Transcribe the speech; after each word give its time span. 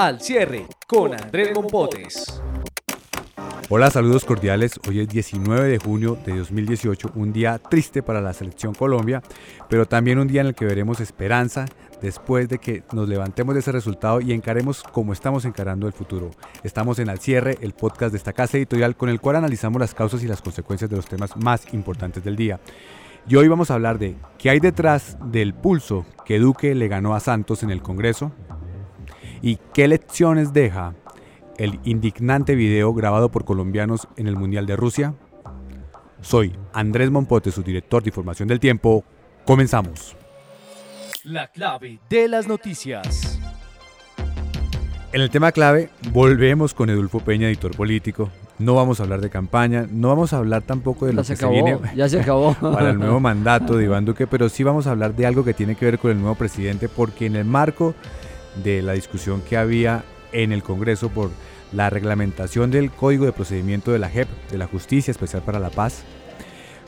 Al 0.00 0.18
cierre 0.18 0.64
con 0.86 1.12
Andrés 1.12 1.50
Mompotes. 1.54 2.40
Hola, 3.68 3.90
saludos 3.90 4.24
cordiales. 4.24 4.80
Hoy 4.88 5.00
es 5.00 5.08
19 5.10 5.68
de 5.68 5.76
junio 5.76 6.16
de 6.24 6.38
2018, 6.38 7.10
un 7.16 7.34
día 7.34 7.58
triste 7.58 8.02
para 8.02 8.22
la 8.22 8.32
selección 8.32 8.72
Colombia, 8.72 9.22
pero 9.68 9.84
también 9.84 10.18
un 10.18 10.26
día 10.26 10.40
en 10.40 10.46
el 10.46 10.54
que 10.54 10.64
veremos 10.64 11.00
esperanza 11.00 11.66
después 12.00 12.48
de 12.48 12.56
que 12.56 12.82
nos 12.94 13.10
levantemos 13.10 13.52
de 13.54 13.60
ese 13.60 13.72
resultado 13.72 14.22
y 14.22 14.32
encaremos 14.32 14.82
como 14.84 15.12
estamos 15.12 15.44
encarando 15.44 15.86
el 15.86 15.92
futuro. 15.92 16.30
Estamos 16.64 16.98
en 16.98 17.10
Al 17.10 17.18
cierre, 17.18 17.58
el 17.60 17.74
podcast 17.74 18.12
de 18.12 18.16
esta 18.16 18.32
casa 18.32 18.56
editorial 18.56 18.96
con 18.96 19.10
el 19.10 19.20
cual 19.20 19.36
analizamos 19.36 19.80
las 19.80 19.92
causas 19.92 20.22
y 20.22 20.28
las 20.28 20.40
consecuencias 20.40 20.88
de 20.88 20.96
los 20.96 21.04
temas 21.04 21.36
más 21.36 21.74
importantes 21.74 22.24
del 22.24 22.36
día. 22.36 22.58
Y 23.28 23.36
hoy 23.36 23.48
vamos 23.48 23.70
a 23.70 23.74
hablar 23.74 23.98
de 23.98 24.16
qué 24.38 24.48
hay 24.48 24.60
detrás 24.60 25.18
del 25.26 25.52
pulso 25.52 26.06
que 26.24 26.38
Duque 26.38 26.74
le 26.74 26.88
ganó 26.88 27.14
a 27.14 27.20
Santos 27.20 27.62
en 27.62 27.70
el 27.70 27.82
Congreso 27.82 28.32
y 29.42 29.58
qué 29.72 29.88
lecciones 29.88 30.52
deja 30.52 30.94
el 31.58 31.78
indignante 31.84 32.54
video 32.54 32.92
grabado 32.94 33.30
por 33.30 33.44
colombianos 33.44 34.08
en 34.16 34.26
el 34.26 34.36
Mundial 34.36 34.66
de 34.66 34.76
Rusia? 34.76 35.14
Soy 36.20 36.54
Andrés 36.72 37.10
Mompote, 37.10 37.50
su 37.50 37.62
director 37.62 38.02
de 38.02 38.10
Información 38.10 38.48
del 38.48 38.60
Tiempo. 38.60 39.04
Comenzamos. 39.46 40.16
La 41.24 41.48
clave 41.48 42.00
de 42.08 42.28
las 42.28 42.46
noticias. 42.46 43.38
En 45.12 45.20
el 45.20 45.30
tema 45.30 45.50
clave, 45.50 45.90
volvemos 46.12 46.72
con 46.72 46.88
Edulfo 46.88 47.20
Peña, 47.20 47.48
editor 47.48 47.74
político. 47.76 48.30
No 48.58 48.74
vamos 48.74 49.00
a 49.00 49.02
hablar 49.02 49.20
de 49.20 49.28
campaña, 49.28 49.86
no 49.90 50.08
vamos 50.08 50.32
a 50.32 50.36
hablar 50.36 50.62
tampoco 50.62 51.06
de 51.06 51.14
lo 51.14 51.24
se 51.24 51.34
que 51.34 51.44
acabó, 51.44 51.54
se 51.54 51.62
viene 51.62 51.80
ya 51.96 52.08
se 52.08 52.20
acabó. 52.20 52.54
para 52.60 52.90
el 52.90 52.98
nuevo 52.98 53.18
mandato 53.18 53.76
de 53.76 53.84
Iván 53.84 54.04
Duque, 54.04 54.26
pero 54.26 54.48
sí 54.48 54.62
vamos 54.62 54.86
a 54.86 54.92
hablar 54.92 55.16
de 55.16 55.26
algo 55.26 55.42
que 55.42 55.52
tiene 55.52 55.74
que 55.74 55.86
ver 55.86 55.98
con 55.98 56.12
el 56.12 56.20
nuevo 56.20 56.36
presidente, 56.36 56.88
porque 56.88 57.26
en 57.26 57.36
el 57.36 57.44
marco 57.44 57.94
de 58.56 58.82
la 58.82 58.92
discusión 58.92 59.42
que 59.42 59.56
había 59.56 60.04
en 60.32 60.52
el 60.52 60.62
Congreso 60.62 61.08
por 61.08 61.30
la 61.72 61.90
reglamentación 61.90 62.70
del 62.70 62.90
Código 62.90 63.24
de 63.24 63.32
Procedimiento 63.32 63.92
de 63.92 63.98
la 63.98 64.08
JEP, 64.08 64.28
de 64.50 64.58
la 64.58 64.66
Justicia 64.66 65.10
Especial 65.10 65.42
para 65.42 65.58
la 65.58 65.70
Paz, 65.70 66.02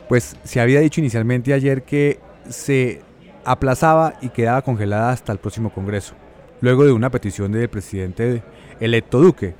pues 0.08 0.36
se 0.44 0.60
había 0.60 0.80
dicho 0.80 1.00
inicialmente 1.00 1.54
ayer 1.54 1.84
que 1.84 2.20
se 2.48 3.02
aplazaba 3.44 4.14
y 4.20 4.28
quedaba 4.30 4.62
congelada 4.62 5.10
hasta 5.10 5.32
el 5.32 5.38
próximo 5.38 5.72
Congreso, 5.72 6.14
luego 6.60 6.84
de 6.84 6.92
una 6.92 7.10
petición 7.10 7.52
del 7.52 7.68
presidente 7.68 8.42
electo 8.80 9.20
Duque. 9.20 9.54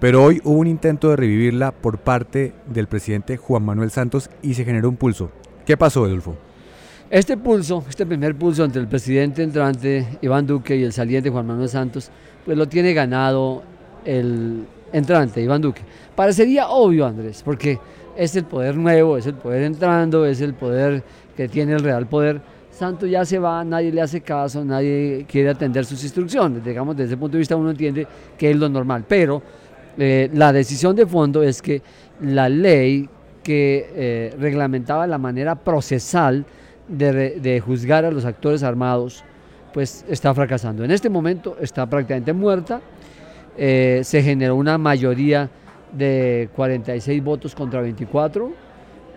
Pero 0.00 0.22
hoy 0.22 0.40
hubo 0.44 0.58
un 0.58 0.68
intento 0.68 1.10
de 1.10 1.16
revivirla 1.16 1.72
por 1.72 1.98
parte 1.98 2.52
del 2.66 2.86
presidente 2.86 3.36
Juan 3.36 3.64
Manuel 3.64 3.90
Santos 3.90 4.30
y 4.42 4.54
se 4.54 4.64
generó 4.64 4.88
un 4.88 4.96
pulso. 4.96 5.32
¿Qué 5.66 5.76
pasó, 5.76 6.06
Edulfo? 6.06 6.36
Este 7.10 7.38
pulso, 7.38 7.82
este 7.88 8.04
primer 8.04 8.34
pulso 8.34 8.62
entre 8.64 8.82
el 8.82 8.86
presidente 8.86 9.42
entrante 9.42 10.06
Iván 10.20 10.46
Duque 10.46 10.76
y 10.76 10.82
el 10.82 10.92
saliente 10.92 11.30
Juan 11.30 11.46
Manuel 11.46 11.70
Santos, 11.70 12.10
pues 12.44 12.58
lo 12.58 12.68
tiene 12.68 12.92
ganado 12.92 13.62
el 14.04 14.66
entrante, 14.92 15.40
Iván 15.40 15.62
Duque. 15.62 15.80
Parecería 16.14 16.68
obvio, 16.68 17.06
Andrés, 17.06 17.42
porque 17.42 17.78
es 18.14 18.36
el 18.36 18.44
poder 18.44 18.76
nuevo, 18.76 19.16
es 19.16 19.24
el 19.24 19.36
poder 19.36 19.62
entrando, 19.62 20.26
es 20.26 20.42
el 20.42 20.52
poder 20.52 21.02
que 21.34 21.48
tiene 21.48 21.72
el 21.72 21.80
real 21.80 22.06
poder. 22.06 22.42
Santos 22.70 23.08
ya 23.08 23.24
se 23.24 23.38
va, 23.38 23.64
nadie 23.64 23.90
le 23.90 24.02
hace 24.02 24.20
caso, 24.20 24.62
nadie 24.62 25.24
quiere 25.26 25.48
atender 25.48 25.86
sus 25.86 26.04
instrucciones. 26.04 26.62
Digamos, 26.62 26.94
desde 26.94 27.12
ese 27.12 27.16
punto 27.16 27.38
de 27.38 27.38
vista 27.38 27.56
uno 27.56 27.70
entiende 27.70 28.06
que 28.36 28.50
es 28.50 28.56
lo 28.56 28.68
normal. 28.68 29.06
Pero 29.08 29.40
eh, 29.96 30.28
la 30.34 30.52
decisión 30.52 30.94
de 30.94 31.06
fondo 31.06 31.42
es 31.42 31.62
que 31.62 31.80
la 32.20 32.50
ley 32.50 33.08
que 33.42 33.90
eh, 33.94 34.36
reglamentaba 34.38 35.06
la 35.06 35.16
manera 35.16 35.54
procesal 35.54 36.44
de, 36.88 37.38
de 37.40 37.60
juzgar 37.60 38.04
a 38.04 38.10
los 38.10 38.24
actores 38.24 38.62
armados, 38.62 39.24
pues 39.72 40.04
está 40.08 40.34
fracasando. 40.34 40.84
En 40.84 40.90
este 40.90 41.08
momento 41.08 41.56
está 41.60 41.86
prácticamente 41.86 42.32
muerta 42.32 42.80
eh, 43.60 44.02
se 44.04 44.22
generó 44.22 44.54
una 44.54 44.78
mayoría 44.78 45.50
de 45.92 46.48
46 46.54 47.24
votos 47.24 47.56
contra 47.56 47.80
24 47.80 48.52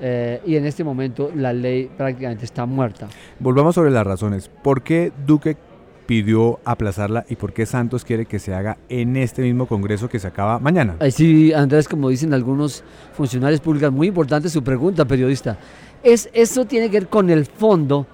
eh, 0.02 0.42
y 0.48 0.56
en 0.56 0.66
este 0.66 0.84
momento 0.84 1.32
la 1.36 1.54
ley 1.54 1.92
prácticamente 1.96 2.46
está 2.46 2.66
muerta. 2.66 3.08
Volvamos 3.40 3.76
sobre 3.76 3.92
las 3.92 4.06
razones. 4.06 4.50
¿Por 4.64 4.82
qué 4.82 5.12
Duque 5.28 5.58
pidió 6.08 6.60
aplazarla 6.66 7.24
y 7.30 7.36
por 7.36 7.54
qué 7.54 7.68
Santos 7.68 8.04
quiere 8.04 8.26
que 8.26 8.40
se 8.40 8.56
haga 8.56 8.80
en 8.90 9.16
este 9.16 9.44
mismo 9.44 9.68
Congreso 9.68 10.10
que 10.10 10.18
se 10.18 10.26
acaba 10.26 10.58
mañana? 10.58 10.96
Sí, 11.12 11.54
Andrés, 11.54 11.88
como 11.88 12.10
dicen 12.10 12.34
algunos 12.34 12.84
funcionarios 13.14 13.62
públicos, 13.62 13.92
muy 13.92 14.08
importante 14.08 14.50
su 14.50 14.64
pregunta, 14.64 15.06
periodista. 15.06 15.60
Es, 16.04 16.30
eso 16.34 16.66
tiene 16.66 16.90
que 16.90 17.00
ver 17.02 17.10
con 17.10 17.30
el 17.30 17.46
fondo 17.46 18.08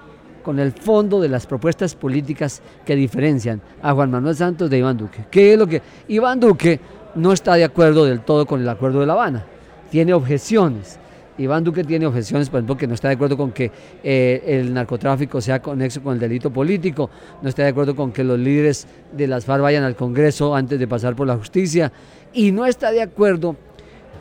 con 0.48 0.60
el 0.60 0.72
fondo 0.72 1.20
de 1.20 1.28
las 1.28 1.46
propuestas 1.46 1.94
políticas 1.94 2.62
que 2.86 2.96
diferencian 2.96 3.62
a 3.82 3.94
Juan 3.94 4.10
Manuel 4.10 4.34
Santos 4.34 4.70
de 4.70 4.78
Iván 4.78 4.96
Duque. 4.96 5.26
¿Qué 5.30 5.52
es 5.52 5.60
lo 5.60 5.68
que 5.68 5.82
Iván 6.08 6.40
Duque 6.40 6.80
no 7.16 7.34
está 7.34 7.56
de 7.56 7.66
acuerdo 7.66 8.06
del 8.06 8.22
todo 8.22 8.46
con 8.46 8.62
el 8.62 8.70
acuerdo 8.70 9.02
de 9.02 9.08
La 9.08 9.12
Habana? 9.12 9.46
Tiene 9.92 10.14
objeciones. 10.14 11.00
Iván 11.38 11.66
Duque 11.66 11.84
tiene 11.84 12.06
objeciones, 12.06 12.50
por 12.50 12.60
ejemplo, 12.60 12.78
que 12.78 12.88
no 12.88 12.94
está 12.94 13.10
de 13.10 13.16
acuerdo 13.16 13.36
con 13.36 13.52
que 13.52 13.70
eh, 14.02 14.42
el 14.46 14.74
narcotráfico 14.74 15.42
sea 15.42 15.62
conexo 15.62 16.02
con 16.02 16.14
el 16.14 16.20
delito 16.22 16.50
político, 16.50 17.10
no 17.42 17.50
está 17.50 17.64
de 17.64 17.70
acuerdo 17.70 17.94
con 17.94 18.14
que 18.14 18.24
los 18.24 18.40
líderes 18.40 18.88
de 19.12 19.28
las 19.28 19.44
FARC 19.44 19.62
vayan 19.62 19.84
al 19.84 19.98
Congreso 19.98 20.56
antes 20.56 20.80
de 20.80 20.88
pasar 20.88 21.14
por 21.14 21.28
la 21.28 21.36
justicia, 21.36 21.92
y 22.32 22.54
no 22.54 22.66
está 22.66 22.92
de 22.92 23.02
acuerdo 23.02 23.58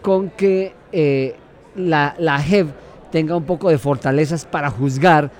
con 0.02 0.30
que 0.30 0.74
eh, 0.90 1.36
la, 1.76 2.16
la 2.18 2.40
tenga 3.10 3.36
un 3.36 3.44
poco 3.44 3.70
de 3.70 3.78
fortalezas 3.78 4.44
para 4.44 4.70
juzgar 4.70 5.30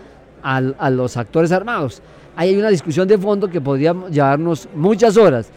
a, 0.43 0.91
los 0.91 1.17
actores 1.17 1.51
armados. 1.51 2.01
Ahí 2.37 2.51
hay 2.51 2.59
una 2.59 2.69
discusión 2.69 3.09
de 3.09 3.19
fondo 3.19 3.49
que 3.49 3.61
podría 3.61 3.95
llevarnos 4.11 4.69
muchas 4.75 5.17
horas. 5.17 5.49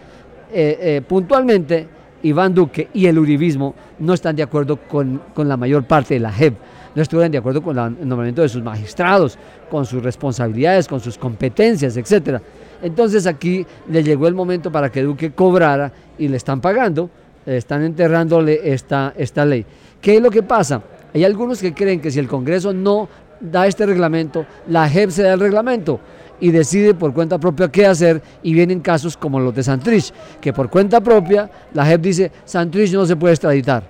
Eh, 0.51 0.77
eh, 0.81 1.01
puntualmente, 1.07 1.87
Iván 2.23 2.53
Duque 2.53 2.89
y 2.93 3.05
el 3.05 3.19
uribismo 3.19 3.75
no 3.99 4.13
están 4.13 4.35
de 4.35 4.43
acuerdo 4.43 4.77
con, 4.77 5.21
la 5.35 5.57
mayor 5.57 5.83
parte 5.83 6.15
de 6.15 6.19
la 6.21 6.31
JEP, 6.31 6.55
no 6.95 7.01
estuvieron 7.01 7.31
de 7.31 7.37
acuerdo 7.37 7.61
con 7.61 7.77
el 7.77 8.07
nombramiento 8.07 8.41
de 8.41 8.49
sus 8.49 8.63
magistrados, 8.63 9.37
con 9.69 9.85
sus 9.85 10.01
responsabilidades, 10.01 10.87
con 10.87 10.99
sus 10.99 11.17
competencias, 11.17 11.95
etc. 11.95 12.41
Entonces 12.81 13.27
aquí 13.27 13.65
le 13.89 14.03
llegó 14.03 14.27
el 14.27 14.33
momento 14.33 14.71
para 14.71 14.91
que 14.91 15.03
Duque 15.03 15.31
cobrara 15.31 15.91
y 16.17 16.27
le 16.27 16.37
están 16.37 16.61
pagando, 16.61 17.09
están 17.45 17.83
enterrándole 17.83 18.59
esta 18.63 19.45
ley. 19.45 19.65
¿Qué 20.01 20.17
es 20.17 20.21
lo 20.21 20.31
que 20.31 20.43
pasa? 20.43 20.81
Hay 21.13 21.23
algunos 21.23 21.61
que 21.61 21.73
creen 21.73 21.99
que 21.99 22.11
si 22.11 22.19
el 22.19 22.27
Congreso 22.27 22.73
no 22.73 23.09
da 23.39 23.67
este 23.67 23.85
reglamento, 23.85 24.45
la 24.67 24.87
JEP 24.89 25.09
se 25.09 25.23
da 25.23 25.33
el 25.33 25.39
reglamento 25.39 25.99
y 26.39 26.51
decide 26.51 26.93
por 26.93 27.13
cuenta 27.13 27.37
propia 27.37 27.69
qué 27.69 27.85
hacer 27.85 28.21
y 28.43 28.53
vienen 28.53 28.79
casos 28.79 29.17
como 29.17 29.39
los 29.39 29.53
de 29.53 29.63
Santrich, 29.63 30.13
que 30.39 30.53
por 30.53 30.69
cuenta 30.69 31.01
propia 31.01 31.49
la 31.73 31.85
JEP 31.85 32.01
dice 32.01 32.31
Santrich 32.45 32.93
no 32.93 33.05
se 33.05 33.15
puede 33.15 33.33
extraditar. 33.33 33.83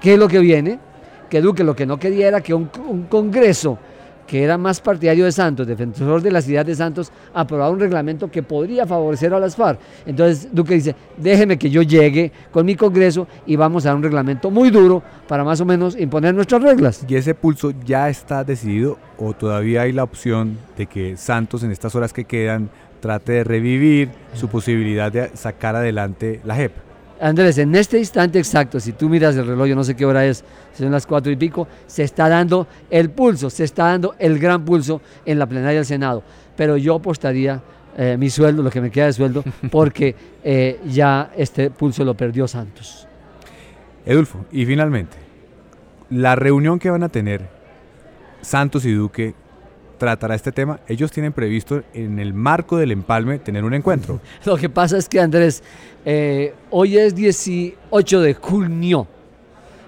¿Qué 0.00 0.14
es 0.14 0.18
lo 0.18 0.28
que 0.28 0.38
viene? 0.38 0.78
Que 1.28 1.40
Duque 1.40 1.64
lo 1.64 1.74
que 1.74 1.86
no 1.86 1.98
quería 1.98 2.28
era 2.28 2.40
que 2.40 2.54
un, 2.54 2.70
un 2.88 3.04
Congreso 3.04 3.78
que 4.32 4.42
era 4.42 4.56
más 4.56 4.80
partidario 4.80 5.26
de 5.26 5.32
Santos, 5.32 5.66
defensor 5.66 6.22
de 6.22 6.30
la 6.30 6.40
ciudad 6.40 6.64
de 6.64 6.74
Santos, 6.74 7.12
aprobaba 7.34 7.70
un 7.70 7.78
reglamento 7.78 8.30
que 8.30 8.42
podría 8.42 8.86
favorecer 8.86 9.34
a 9.34 9.38
las 9.38 9.54
FARC. 9.54 9.78
Entonces 10.06 10.48
Duque 10.50 10.72
dice, 10.72 10.96
déjeme 11.18 11.58
que 11.58 11.68
yo 11.68 11.82
llegue 11.82 12.32
con 12.50 12.64
mi 12.64 12.74
Congreso 12.74 13.28
y 13.44 13.56
vamos 13.56 13.84
a 13.84 13.90
dar 13.90 13.96
un 13.96 14.02
reglamento 14.02 14.50
muy 14.50 14.70
duro 14.70 15.02
para 15.28 15.44
más 15.44 15.60
o 15.60 15.66
menos 15.66 16.00
imponer 16.00 16.34
nuestras 16.34 16.62
reglas. 16.62 17.04
¿Y 17.06 17.14
ese 17.14 17.34
pulso 17.34 17.74
ya 17.84 18.08
está 18.08 18.42
decidido 18.42 18.96
o 19.18 19.34
todavía 19.34 19.82
hay 19.82 19.92
la 19.92 20.04
opción 20.04 20.56
de 20.78 20.86
que 20.86 21.18
Santos 21.18 21.62
en 21.62 21.70
estas 21.70 21.94
horas 21.94 22.14
que 22.14 22.24
quedan 22.24 22.70
trate 23.00 23.32
de 23.32 23.44
revivir 23.44 24.08
su 24.32 24.48
posibilidad 24.48 25.12
de 25.12 25.28
sacar 25.36 25.76
adelante 25.76 26.40
la 26.42 26.54
JEP? 26.54 26.91
Andrés, 27.22 27.56
en 27.58 27.72
este 27.76 27.98
instante 27.98 28.40
exacto, 28.40 28.80
si 28.80 28.92
tú 28.92 29.08
miras 29.08 29.36
el 29.36 29.46
reloj, 29.46 29.68
yo 29.68 29.76
no 29.76 29.84
sé 29.84 29.94
qué 29.94 30.04
hora 30.04 30.26
es, 30.26 30.42
son 30.76 30.90
las 30.90 31.06
cuatro 31.06 31.30
y 31.30 31.36
pico, 31.36 31.68
se 31.86 32.02
está 32.02 32.28
dando 32.28 32.66
el 32.90 33.10
pulso, 33.10 33.48
se 33.48 33.62
está 33.62 33.84
dando 33.84 34.16
el 34.18 34.40
gran 34.40 34.64
pulso 34.64 35.00
en 35.24 35.38
la 35.38 35.46
plenaria 35.46 35.76
del 35.76 35.86
Senado. 35.86 36.24
Pero 36.56 36.76
yo 36.76 36.96
apostaría 36.96 37.62
eh, 37.96 38.16
mi 38.18 38.28
sueldo, 38.28 38.64
lo 38.64 38.70
que 38.70 38.80
me 38.80 38.90
queda 38.90 39.06
de 39.06 39.12
sueldo, 39.12 39.44
porque 39.70 40.16
eh, 40.42 40.80
ya 40.88 41.30
este 41.36 41.70
pulso 41.70 42.04
lo 42.04 42.14
perdió 42.16 42.48
Santos. 42.48 43.06
Edulfo, 44.04 44.44
y 44.50 44.66
finalmente, 44.66 45.16
la 46.10 46.34
reunión 46.34 46.80
que 46.80 46.90
van 46.90 47.04
a 47.04 47.08
tener 47.08 47.48
Santos 48.40 48.84
y 48.84 48.92
Duque 48.92 49.36
tratará 50.02 50.34
este 50.34 50.50
tema. 50.50 50.80
Ellos 50.88 51.12
tienen 51.12 51.32
previsto 51.32 51.84
en 51.94 52.18
el 52.18 52.34
marco 52.34 52.76
del 52.76 52.90
empalme 52.90 53.38
tener 53.38 53.62
un 53.62 53.72
encuentro. 53.72 54.20
Lo 54.44 54.56
que 54.56 54.68
pasa 54.68 54.98
es 54.98 55.08
que 55.08 55.20
Andrés, 55.20 55.62
eh, 56.04 56.54
hoy 56.70 56.98
es 56.98 57.14
18 57.14 58.20
de 58.20 58.34
junio. 58.34 59.06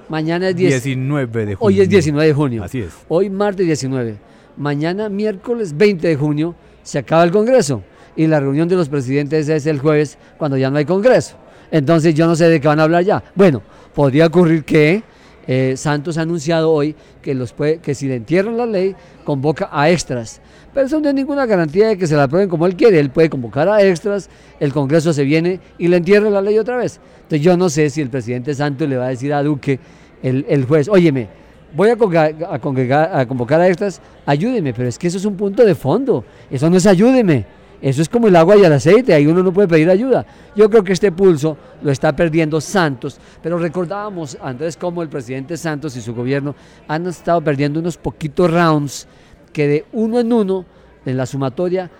Mañana 0.08 0.50
es 0.50 0.54
10 0.54 0.84
19 0.84 1.46
de 1.46 1.54
junio. 1.56 1.66
Hoy 1.66 1.80
es 1.80 1.88
19 1.88 2.28
de 2.28 2.32
junio. 2.32 2.62
Así 2.62 2.82
es. 2.82 2.92
Hoy 3.08 3.28
martes 3.28 3.66
19. 3.66 4.16
Mañana 4.56 5.08
miércoles 5.08 5.76
20 5.76 6.06
de 6.06 6.14
junio 6.14 6.54
se 6.84 7.00
acaba 7.00 7.24
el 7.24 7.32
Congreso 7.32 7.82
y 8.14 8.28
la 8.28 8.38
reunión 8.38 8.68
de 8.68 8.76
los 8.76 8.88
presidentes 8.88 9.48
es 9.48 9.66
el 9.66 9.80
jueves 9.80 10.16
cuando 10.38 10.56
ya 10.56 10.70
no 10.70 10.78
hay 10.78 10.84
Congreso. 10.84 11.34
Entonces 11.72 12.14
yo 12.14 12.28
no 12.28 12.36
sé 12.36 12.48
de 12.48 12.60
qué 12.60 12.68
van 12.68 12.78
a 12.78 12.84
hablar 12.84 13.02
ya. 13.02 13.24
Bueno, 13.34 13.62
podría 13.92 14.26
ocurrir 14.26 14.62
que 14.62 15.02
eh, 15.46 15.74
Santos 15.76 16.18
ha 16.18 16.22
anunciado 16.22 16.70
hoy 16.72 16.94
que, 17.22 17.34
los 17.34 17.52
puede, 17.52 17.78
que 17.78 17.94
si 17.94 18.08
le 18.08 18.16
entierran 18.16 18.56
la 18.56 18.66
ley, 18.66 18.94
convoca 19.24 19.68
a 19.72 19.90
extras. 19.90 20.40
Pero 20.72 20.86
eso 20.86 21.00
no 21.00 21.08
es 21.08 21.14
ninguna 21.14 21.46
garantía 21.46 21.88
de 21.88 21.98
que 21.98 22.06
se 22.06 22.16
la 22.16 22.24
aprueben 22.24 22.48
como 22.48 22.66
él 22.66 22.76
quiere. 22.76 22.98
Él 22.98 23.10
puede 23.10 23.30
convocar 23.30 23.68
a 23.68 23.82
extras, 23.82 24.28
el 24.60 24.72
Congreso 24.72 25.12
se 25.12 25.24
viene 25.24 25.60
y 25.78 25.88
le 25.88 25.98
entierra 25.98 26.30
la 26.30 26.40
ley 26.40 26.58
otra 26.58 26.76
vez. 26.76 27.00
Entonces 27.16 27.42
yo 27.42 27.56
no 27.56 27.68
sé 27.68 27.90
si 27.90 28.00
el 28.00 28.10
presidente 28.10 28.54
Santos 28.54 28.88
le 28.88 28.96
va 28.96 29.06
a 29.06 29.10
decir 29.10 29.32
a 29.32 29.42
Duque, 29.42 29.78
el, 30.22 30.46
el 30.48 30.64
juez, 30.64 30.88
óyeme, 30.88 31.28
voy 31.74 31.90
a, 31.90 31.92
a, 31.92 32.58
convocar, 32.58 33.10
a 33.12 33.26
convocar 33.26 33.60
a 33.60 33.68
extras, 33.68 34.00
ayúdeme, 34.26 34.72
pero 34.72 34.88
es 34.88 34.98
que 34.98 35.06
eso 35.06 35.18
es 35.18 35.24
un 35.24 35.36
punto 35.36 35.64
de 35.64 35.74
fondo. 35.74 36.24
Eso 36.50 36.70
no 36.70 36.76
es 36.76 36.86
ayúdeme. 36.86 37.44
Eso 37.80 38.02
es 38.02 38.08
como 38.08 38.28
el 38.28 38.36
agua 38.36 38.56
y 38.56 38.64
el 38.64 38.72
aceite, 38.72 39.12
ahí 39.12 39.26
uno 39.26 39.42
no 39.42 39.52
puede 39.52 39.68
pedir 39.68 39.90
ayuda. 39.90 40.24
Yo 40.56 40.70
creo 40.70 40.82
que 40.82 40.92
este 40.92 41.12
pulso 41.12 41.56
lo 41.82 41.90
está 41.90 42.14
perdiendo 42.14 42.60
Santos, 42.60 43.18
pero 43.42 43.58
recordábamos, 43.58 44.38
Andrés, 44.40 44.76
como 44.76 45.02
el 45.02 45.08
presidente 45.08 45.56
Santos 45.56 45.96
y 45.96 46.00
su 46.00 46.14
gobierno 46.14 46.54
han 46.88 47.06
estado 47.06 47.40
perdiendo 47.42 47.80
unos 47.80 47.96
poquitos 47.96 48.50
rounds 48.50 49.06
que 49.52 49.68
de 49.68 49.84
uno 49.92 50.20
en 50.20 50.32
uno, 50.32 50.64
en 51.04 51.16
la 51.16 51.26
sumatoria, 51.26 51.90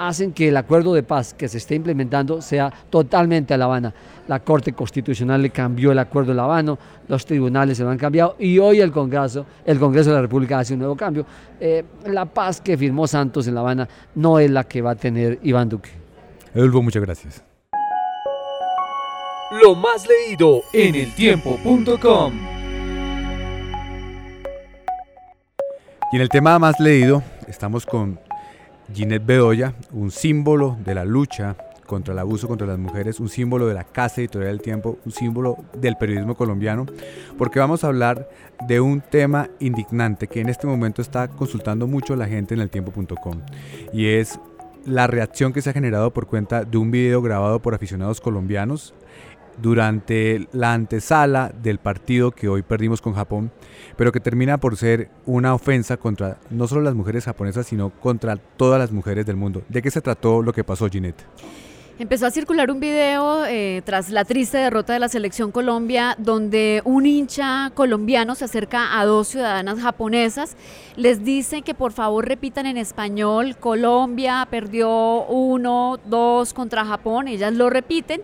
hacen 0.00 0.32
que 0.32 0.48
el 0.48 0.56
acuerdo 0.56 0.94
de 0.94 1.02
paz 1.02 1.34
que 1.34 1.46
se 1.46 1.58
esté 1.58 1.74
implementando 1.74 2.40
sea 2.40 2.72
totalmente 2.88 3.52
a 3.52 3.58
La 3.58 3.66
Habana. 3.66 3.92
La 4.28 4.40
Corte 4.40 4.72
Constitucional 4.72 5.42
le 5.42 5.50
cambió 5.50 5.92
el 5.92 5.98
acuerdo 5.98 6.30
de 6.30 6.36
La 6.36 6.44
Habana, 6.44 6.78
los 7.06 7.26
tribunales 7.26 7.76
se 7.76 7.84
lo 7.84 7.90
han 7.90 7.98
cambiado 7.98 8.34
y 8.38 8.58
hoy 8.58 8.80
el 8.80 8.92
Congreso, 8.92 9.44
el 9.64 9.78
Congreso 9.78 10.08
de 10.08 10.16
la 10.16 10.22
República 10.22 10.58
hace 10.58 10.72
un 10.72 10.78
nuevo 10.78 10.96
cambio. 10.96 11.26
Eh, 11.60 11.84
la 12.06 12.24
paz 12.24 12.62
que 12.62 12.78
firmó 12.78 13.06
Santos 13.06 13.46
en 13.46 13.54
La 13.54 13.60
Habana 13.60 13.86
no 14.14 14.38
es 14.38 14.50
la 14.50 14.64
que 14.64 14.80
va 14.80 14.92
a 14.92 14.96
tener 14.96 15.38
Iván 15.42 15.68
Duque. 15.68 15.90
Edulfo, 16.54 16.82
muchas 16.82 17.02
gracias. 17.02 17.44
Lo 19.62 19.74
más 19.74 20.06
leído 20.08 20.62
en 20.72 20.94
eltiempo.com. 20.94 22.32
Y 26.12 26.16
en 26.16 26.22
el 26.22 26.28
tema 26.30 26.58
más 26.58 26.80
leído 26.80 27.22
estamos 27.46 27.84
con 27.84 28.18
Ginette 28.92 29.24
Bedoya, 29.24 29.74
un 29.92 30.10
símbolo 30.10 30.76
de 30.84 30.94
la 30.94 31.04
lucha 31.04 31.56
contra 31.86 32.12
el 32.12 32.20
abuso 32.20 32.46
contra 32.46 32.68
las 32.68 32.78
mujeres, 32.78 33.18
un 33.18 33.28
símbolo 33.28 33.66
de 33.66 33.74
la 33.74 33.82
Casa 33.82 34.20
Editorial 34.20 34.52
del 34.52 34.62
Tiempo, 34.62 34.98
un 35.04 35.10
símbolo 35.10 35.56
del 35.76 35.96
periodismo 35.96 36.36
colombiano, 36.36 36.86
porque 37.36 37.58
vamos 37.58 37.82
a 37.82 37.88
hablar 37.88 38.28
de 38.68 38.80
un 38.80 39.00
tema 39.00 39.50
indignante 39.58 40.28
que 40.28 40.40
en 40.40 40.48
este 40.48 40.68
momento 40.68 41.02
está 41.02 41.26
consultando 41.26 41.88
mucho 41.88 42.14
la 42.14 42.28
gente 42.28 42.54
en 42.54 42.60
el 42.60 42.70
tiempo.com 42.70 43.40
y 43.92 44.06
es 44.06 44.38
la 44.86 45.08
reacción 45.08 45.52
que 45.52 45.62
se 45.62 45.70
ha 45.70 45.72
generado 45.72 46.12
por 46.12 46.26
cuenta 46.26 46.64
de 46.64 46.78
un 46.78 46.92
video 46.92 47.22
grabado 47.22 47.60
por 47.60 47.74
aficionados 47.74 48.20
colombianos 48.20 48.94
durante 49.60 50.48
la 50.52 50.72
antesala 50.72 51.52
del 51.62 51.78
partido 51.78 52.30
que 52.30 52.48
hoy 52.48 52.62
perdimos 52.62 53.00
con 53.00 53.14
Japón, 53.14 53.50
pero 53.96 54.12
que 54.12 54.20
termina 54.20 54.58
por 54.58 54.76
ser 54.76 55.10
una 55.26 55.54
ofensa 55.54 55.96
contra 55.96 56.38
no 56.50 56.66
solo 56.66 56.82
las 56.82 56.94
mujeres 56.94 57.24
japonesas, 57.24 57.66
sino 57.66 57.90
contra 57.90 58.36
todas 58.36 58.78
las 58.78 58.92
mujeres 58.92 59.26
del 59.26 59.36
mundo. 59.36 59.62
¿De 59.68 59.82
qué 59.82 59.90
se 59.90 60.00
trató 60.00 60.42
lo 60.42 60.52
que 60.52 60.64
pasó, 60.64 60.88
Ginette? 60.88 61.24
Empezó 62.00 62.24
a 62.24 62.30
circular 62.30 62.70
un 62.70 62.80
video 62.80 63.44
eh, 63.44 63.82
tras 63.84 64.08
la 64.08 64.24
triste 64.24 64.56
derrota 64.56 64.94
de 64.94 65.00
la 65.00 65.10
selección 65.10 65.52
Colombia, 65.52 66.14
donde 66.16 66.80
un 66.86 67.04
hincha 67.04 67.72
colombiano 67.74 68.34
se 68.34 68.46
acerca 68.46 68.98
a 68.98 69.04
dos 69.04 69.28
ciudadanas 69.28 69.80
japonesas, 69.80 70.56
les 70.96 71.22
dice 71.24 71.60
que 71.60 71.74
por 71.74 71.92
favor 71.92 72.26
repitan 72.26 72.64
en 72.64 72.78
español, 72.78 73.54
Colombia 73.58 74.48
perdió 74.50 75.26
uno, 75.26 75.98
dos 76.06 76.54
contra 76.54 76.86
Japón, 76.86 77.28
ellas 77.28 77.52
lo 77.52 77.68
repiten, 77.68 78.22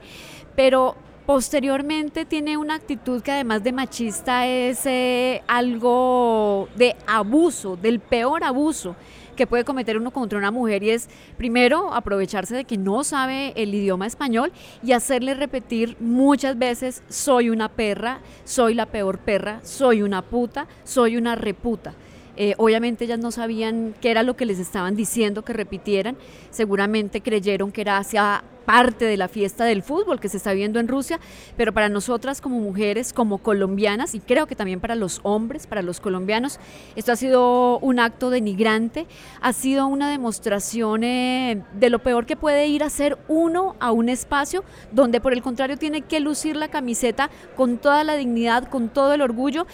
pero 0.55 0.97
Posteriormente 1.26 2.25
tiene 2.25 2.56
una 2.56 2.76
actitud 2.76 3.20
que 3.20 3.32
además 3.32 3.64
de 3.64 3.73
machista 3.73 4.46
es 4.46 4.87
eh, 4.87 5.43
algo 5.49 6.69
de 6.76 6.94
abuso, 7.05 7.76
del 7.76 7.99
peor 7.99 8.44
abuso 8.44 8.94
que 9.34 9.49
puede 9.49 9.64
cometer 9.64 9.99
uno 9.99 10.12
contra 10.12 10.38
una 10.38 10.52
mujer 10.52 10.84
y 10.84 10.90
es 10.90 11.08
primero 11.37 11.93
aprovecharse 11.93 12.55
de 12.55 12.64
que 12.64 12.78
no 12.78 13.02
sabe 13.02 13.52
el 13.56 13.75
idioma 13.75 14.06
español 14.06 14.52
y 14.84 14.93
hacerle 14.93 15.34
repetir 15.34 15.96
muchas 15.99 16.56
veces 16.56 17.02
soy 17.08 17.50
una 17.50 17.70
perra, 17.70 18.20
soy 18.44 18.75
la 18.75 18.87
peor 18.87 19.19
perra, 19.19 19.58
soy 19.64 20.02
una 20.02 20.22
puta, 20.22 20.69
soy 20.84 21.17
una 21.17 21.34
reputa. 21.34 21.93
Eh, 22.37 22.55
obviamente 22.59 23.05
ellas 23.05 23.19
no 23.19 23.31
sabían 23.31 23.94
qué 24.00 24.11
era 24.11 24.23
lo 24.23 24.37
que 24.37 24.47
les 24.47 24.59
estaban 24.59 24.97
diciendo 24.97 25.44
que 25.44 25.53
repitieran, 25.53 26.17
seguramente 26.50 27.21
creyeron 27.21 27.73
que 27.73 27.81
era 27.81 27.99
hacia 27.99 28.44
parte 28.67 29.05
de 29.05 29.17
la 29.17 29.29
fiesta 29.29 29.65
del 29.65 29.83
fútbol 29.83 30.21
que 30.21 30.29
se 30.29 30.37
está 30.37 30.53
viendo 30.53 30.81
en 30.81 30.88
Rusia, 30.88 31.19
pero 31.56 31.73
para 31.73 31.88
nosotras 31.88 32.41
como 32.41 32.59
mujeres, 32.59 33.12
como 33.12 33.38
colombianas, 33.38 34.15
y 34.15 34.21
creo 34.21 34.47
que 34.47 34.56
también 34.56 34.81
para 34.81 34.97
los 34.97 35.21
hombres, 35.23 35.67
para 35.67 35.83
los 35.83 36.00
colombianos, 36.00 36.59
esto 36.97 37.12
ha 37.12 37.17
sido 37.17 37.79
un 37.79 38.00
acto 38.00 38.29
denigrante, 38.29 39.06
ha 39.41 39.53
sido 39.53 39.87
una 39.87 40.11
demostración 40.11 41.05
eh, 41.05 41.62
de 41.75 41.91
lo 41.91 42.00
peor 42.00 42.27
que 42.27 42.37
puede 42.37 42.67
ir 42.67 42.82
a 42.82 42.91
ser 42.91 43.17
uno 43.29 43.77
a 43.79 43.93
un 43.93 44.09
espacio 44.09 44.65
donde 44.93 45.21
por 45.21 45.32
el 45.32 45.43
contrario 45.43 45.79
tiene 45.79 46.03
que 46.03 46.19
lucir 46.19 46.56
la 46.56 46.69
camiseta 46.69 47.31
con 47.56 47.79
toda 47.79 48.03
la 48.03 48.17
dignidad, 48.17 48.69
con 48.69 48.89
todo 48.89 49.15
el 49.15 49.23
orgullo 49.23 49.67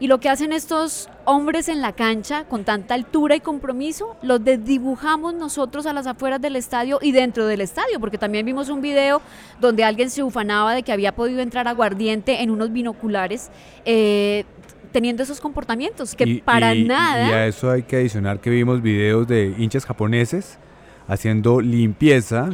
y 0.00 0.06
lo 0.06 0.20
que 0.20 0.28
hacen 0.28 0.52
estos 0.52 1.08
hombres 1.24 1.68
en 1.68 1.80
la 1.80 1.92
cancha 1.92 2.44
con 2.44 2.64
tanta 2.64 2.94
altura 2.94 3.36
y 3.36 3.40
compromiso, 3.40 4.16
los 4.22 4.42
desdibujamos 4.44 5.34
nosotros 5.34 5.86
a 5.86 5.92
las 5.92 6.06
afueras 6.06 6.40
del 6.40 6.56
estadio 6.56 6.98
y 7.02 7.12
dentro 7.12 7.46
del 7.46 7.60
estadio, 7.60 7.98
porque 7.98 8.18
también 8.18 8.46
vimos 8.46 8.68
un 8.68 8.80
video 8.80 9.20
donde 9.60 9.84
alguien 9.84 10.10
se 10.10 10.22
ufanaba 10.22 10.74
de 10.74 10.82
que 10.82 10.92
había 10.92 11.14
podido 11.14 11.40
entrar 11.40 11.66
aguardiente 11.66 12.42
en 12.42 12.50
unos 12.50 12.72
binoculares. 12.72 13.50
Eh, 13.84 14.44
teniendo 14.92 15.22
esos 15.22 15.38
comportamientos 15.38 16.14
que 16.14 16.42
para 16.42 16.74
nada... 16.74 17.28
Y 17.28 17.32
a 17.32 17.46
eso 17.46 17.70
hay 17.70 17.82
que 17.82 17.96
adicionar 17.96 18.40
que 18.40 18.48
vimos 18.48 18.80
videos 18.80 19.28
de 19.28 19.54
hinchas 19.58 19.84
japoneses 19.84 20.58
haciendo 21.06 21.60
limpieza 21.60 22.48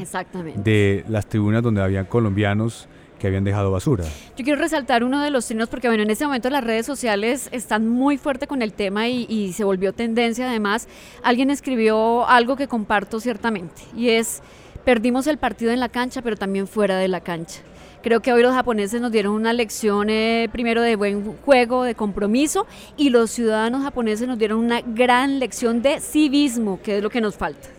de 0.57 1.05
las 1.09 1.27
tribunas 1.27 1.63
donde 1.63 1.81
habían 1.81 2.07
colombianos 2.07 2.89
habían 3.27 3.45
dejado 3.45 3.71
basura. 3.71 4.05
Yo 4.37 4.45
quiero 4.45 4.61
resaltar 4.61 5.05
uno 5.05 5.21
de 5.23 5.31
los 5.31 5.47
trinos 5.47 5.69
porque 5.69 5.89
bueno, 5.89 6.03
en 6.03 6.11
este 6.11 6.25
momento 6.25 6.51
las 6.51 6.65
redes 6.65 6.87
sociales 6.87 7.49
están 7.53 7.89
muy 7.89 8.19
fuerte 8.19 8.47
con 8.47 8.63
el 8.63 8.73
tema 8.73 9.09
y, 9.09 9.27
y 9.29 9.53
se 9.53 9.65
volvió 9.65 9.93
tendencia 9.93 10.49
además. 10.49 10.89
Alguien 11.23 11.51
escribió 11.51 12.27
algo 12.29 12.57
que 12.57 12.69
comparto 12.69 13.21
ciertamente 13.21 13.83
y 13.97 14.11
es, 14.11 14.43
perdimos 14.85 15.27
el 15.27 15.39
partido 15.39 15.73
en 15.73 15.81
la 15.81 15.89
cancha 15.89 16.23
pero 16.23 16.37
también 16.37 16.67
fuera 16.67 16.97
de 16.99 17.09
la 17.09 17.21
cancha. 17.21 17.61
Creo 18.05 18.21
que 18.21 18.35
hoy 18.35 18.43
los 18.43 18.53
japoneses 18.53 19.01
nos 19.01 19.13
dieron 19.13 19.33
una 19.33 19.55
lección 19.55 20.11
eh, 20.11 20.51
primero 20.53 20.83
de 20.83 20.95
buen 20.95 21.39
juego, 21.39 21.85
de 21.85 21.95
compromiso, 21.95 22.67
y 22.99 23.09
los 23.09 23.31
ciudadanos 23.31 23.83
japoneses 23.83 24.29
nos 24.29 24.39
dieron 24.39 24.59
una 24.59 24.83
gran 24.83 25.39
lección 25.39 25.81
de 25.81 26.01
civismo, 26.01 26.79
que 26.83 26.99
es 26.99 27.03
lo 27.03 27.09
que 27.09 27.23
nos 27.23 27.35
falta. 27.35 27.74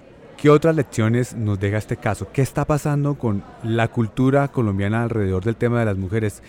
¿Qué 0.45 0.51
otras 0.51 0.75
lecciones 0.75 1.33
nos 1.33 1.59
deja 1.59 1.79
este 1.79 1.97
caso? 1.97 2.27
¿Qué 2.31 2.43
está 2.43 2.65
pasando 2.65 3.15
con 3.15 3.43
la 3.63 3.87
cultura 3.87 4.47
colombiana 4.49 5.01
alrededor 5.01 5.43
del 5.43 5.55
tema 5.55 5.79
de 5.79 5.85
las 5.85 5.97
mujeres? 5.97 6.43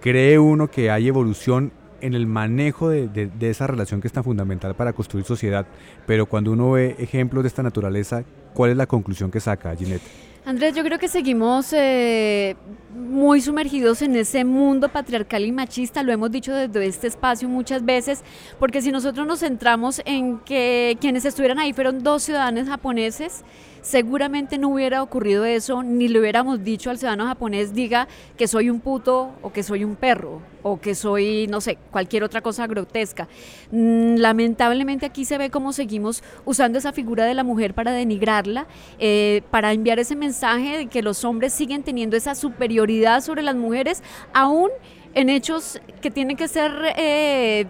¿Cree 0.00 0.38
uno 0.38 0.70
que 0.70 0.90
hay 0.90 1.06
evolución 1.08 1.70
en 2.00 2.14
el 2.14 2.26
manejo 2.26 2.88
de, 2.88 3.30
esa 3.42 3.66
relación 3.66 4.00
que 4.00 4.06
es 4.06 4.14
tan 4.14 4.24
fundamental 4.24 4.74
para 4.74 4.94
construir 4.94 5.26
sociedad? 5.26 5.66
Pero 6.06 6.24
cuando 6.24 6.52
uno 6.52 6.70
ve 6.70 6.96
ejemplos 6.98 7.44
de 7.44 7.48
esta 7.48 7.62
naturaleza, 7.62 8.24
¿cuál 8.54 8.70
es 8.70 8.78
la 8.78 8.86
conclusión 8.86 9.30
que 9.30 9.40
saca, 9.40 9.76
Ginette? 9.76 10.00
Andrés, 10.46 10.76
yo 10.76 10.84
creo 10.84 11.00
que 11.00 11.08
seguimos 11.08 11.72
eh, 11.72 12.54
muy 12.94 13.40
sumergidos 13.40 14.00
en 14.00 14.14
ese 14.14 14.44
mundo 14.44 14.88
patriarcal 14.88 15.44
y 15.44 15.50
machista, 15.50 16.04
lo 16.04 16.12
hemos 16.12 16.30
dicho 16.30 16.54
desde 16.54 16.86
este 16.86 17.08
espacio 17.08 17.48
muchas 17.48 17.84
veces, 17.84 18.22
porque 18.60 18.80
si 18.80 18.92
nosotros 18.92 19.26
nos 19.26 19.40
centramos 19.40 20.00
en 20.04 20.38
que 20.38 20.96
quienes 21.00 21.24
estuvieran 21.24 21.58
ahí 21.58 21.72
fueron 21.72 22.04
dos 22.04 22.22
ciudadanos 22.22 22.68
japoneses, 22.68 23.42
seguramente 23.86 24.58
no 24.58 24.70
hubiera 24.70 25.00
ocurrido 25.00 25.44
eso, 25.44 25.84
ni 25.84 26.08
le 26.08 26.18
hubiéramos 26.18 26.64
dicho 26.64 26.90
al 26.90 26.98
ciudadano 26.98 27.26
japonés, 27.26 27.72
diga 27.72 28.08
que 28.36 28.48
soy 28.48 28.68
un 28.68 28.80
puto 28.80 29.30
o 29.42 29.52
que 29.52 29.62
soy 29.62 29.84
un 29.84 29.94
perro 29.94 30.42
o 30.64 30.80
que 30.80 30.96
soy, 30.96 31.46
no 31.46 31.60
sé, 31.60 31.78
cualquier 31.92 32.24
otra 32.24 32.40
cosa 32.40 32.66
grotesca. 32.66 33.28
Mm, 33.70 34.16
lamentablemente 34.16 35.06
aquí 35.06 35.24
se 35.24 35.38
ve 35.38 35.50
cómo 35.50 35.72
seguimos 35.72 36.24
usando 36.44 36.78
esa 36.78 36.92
figura 36.92 37.26
de 37.26 37.34
la 37.34 37.44
mujer 37.44 37.74
para 37.74 37.92
denigrarla, 37.92 38.66
eh, 38.98 39.42
para 39.52 39.72
enviar 39.72 40.00
ese 40.00 40.16
mensaje 40.16 40.78
de 40.78 40.86
que 40.88 41.00
los 41.00 41.24
hombres 41.24 41.52
siguen 41.52 41.84
teniendo 41.84 42.16
esa 42.16 42.34
superioridad 42.34 43.20
sobre 43.20 43.42
las 43.42 43.54
mujeres, 43.54 44.02
aún 44.32 44.70
en 45.14 45.30
hechos 45.30 45.80
que 46.00 46.10
tienen 46.10 46.36
que 46.36 46.48
ser... 46.48 46.72
Eh, 46.96 47.66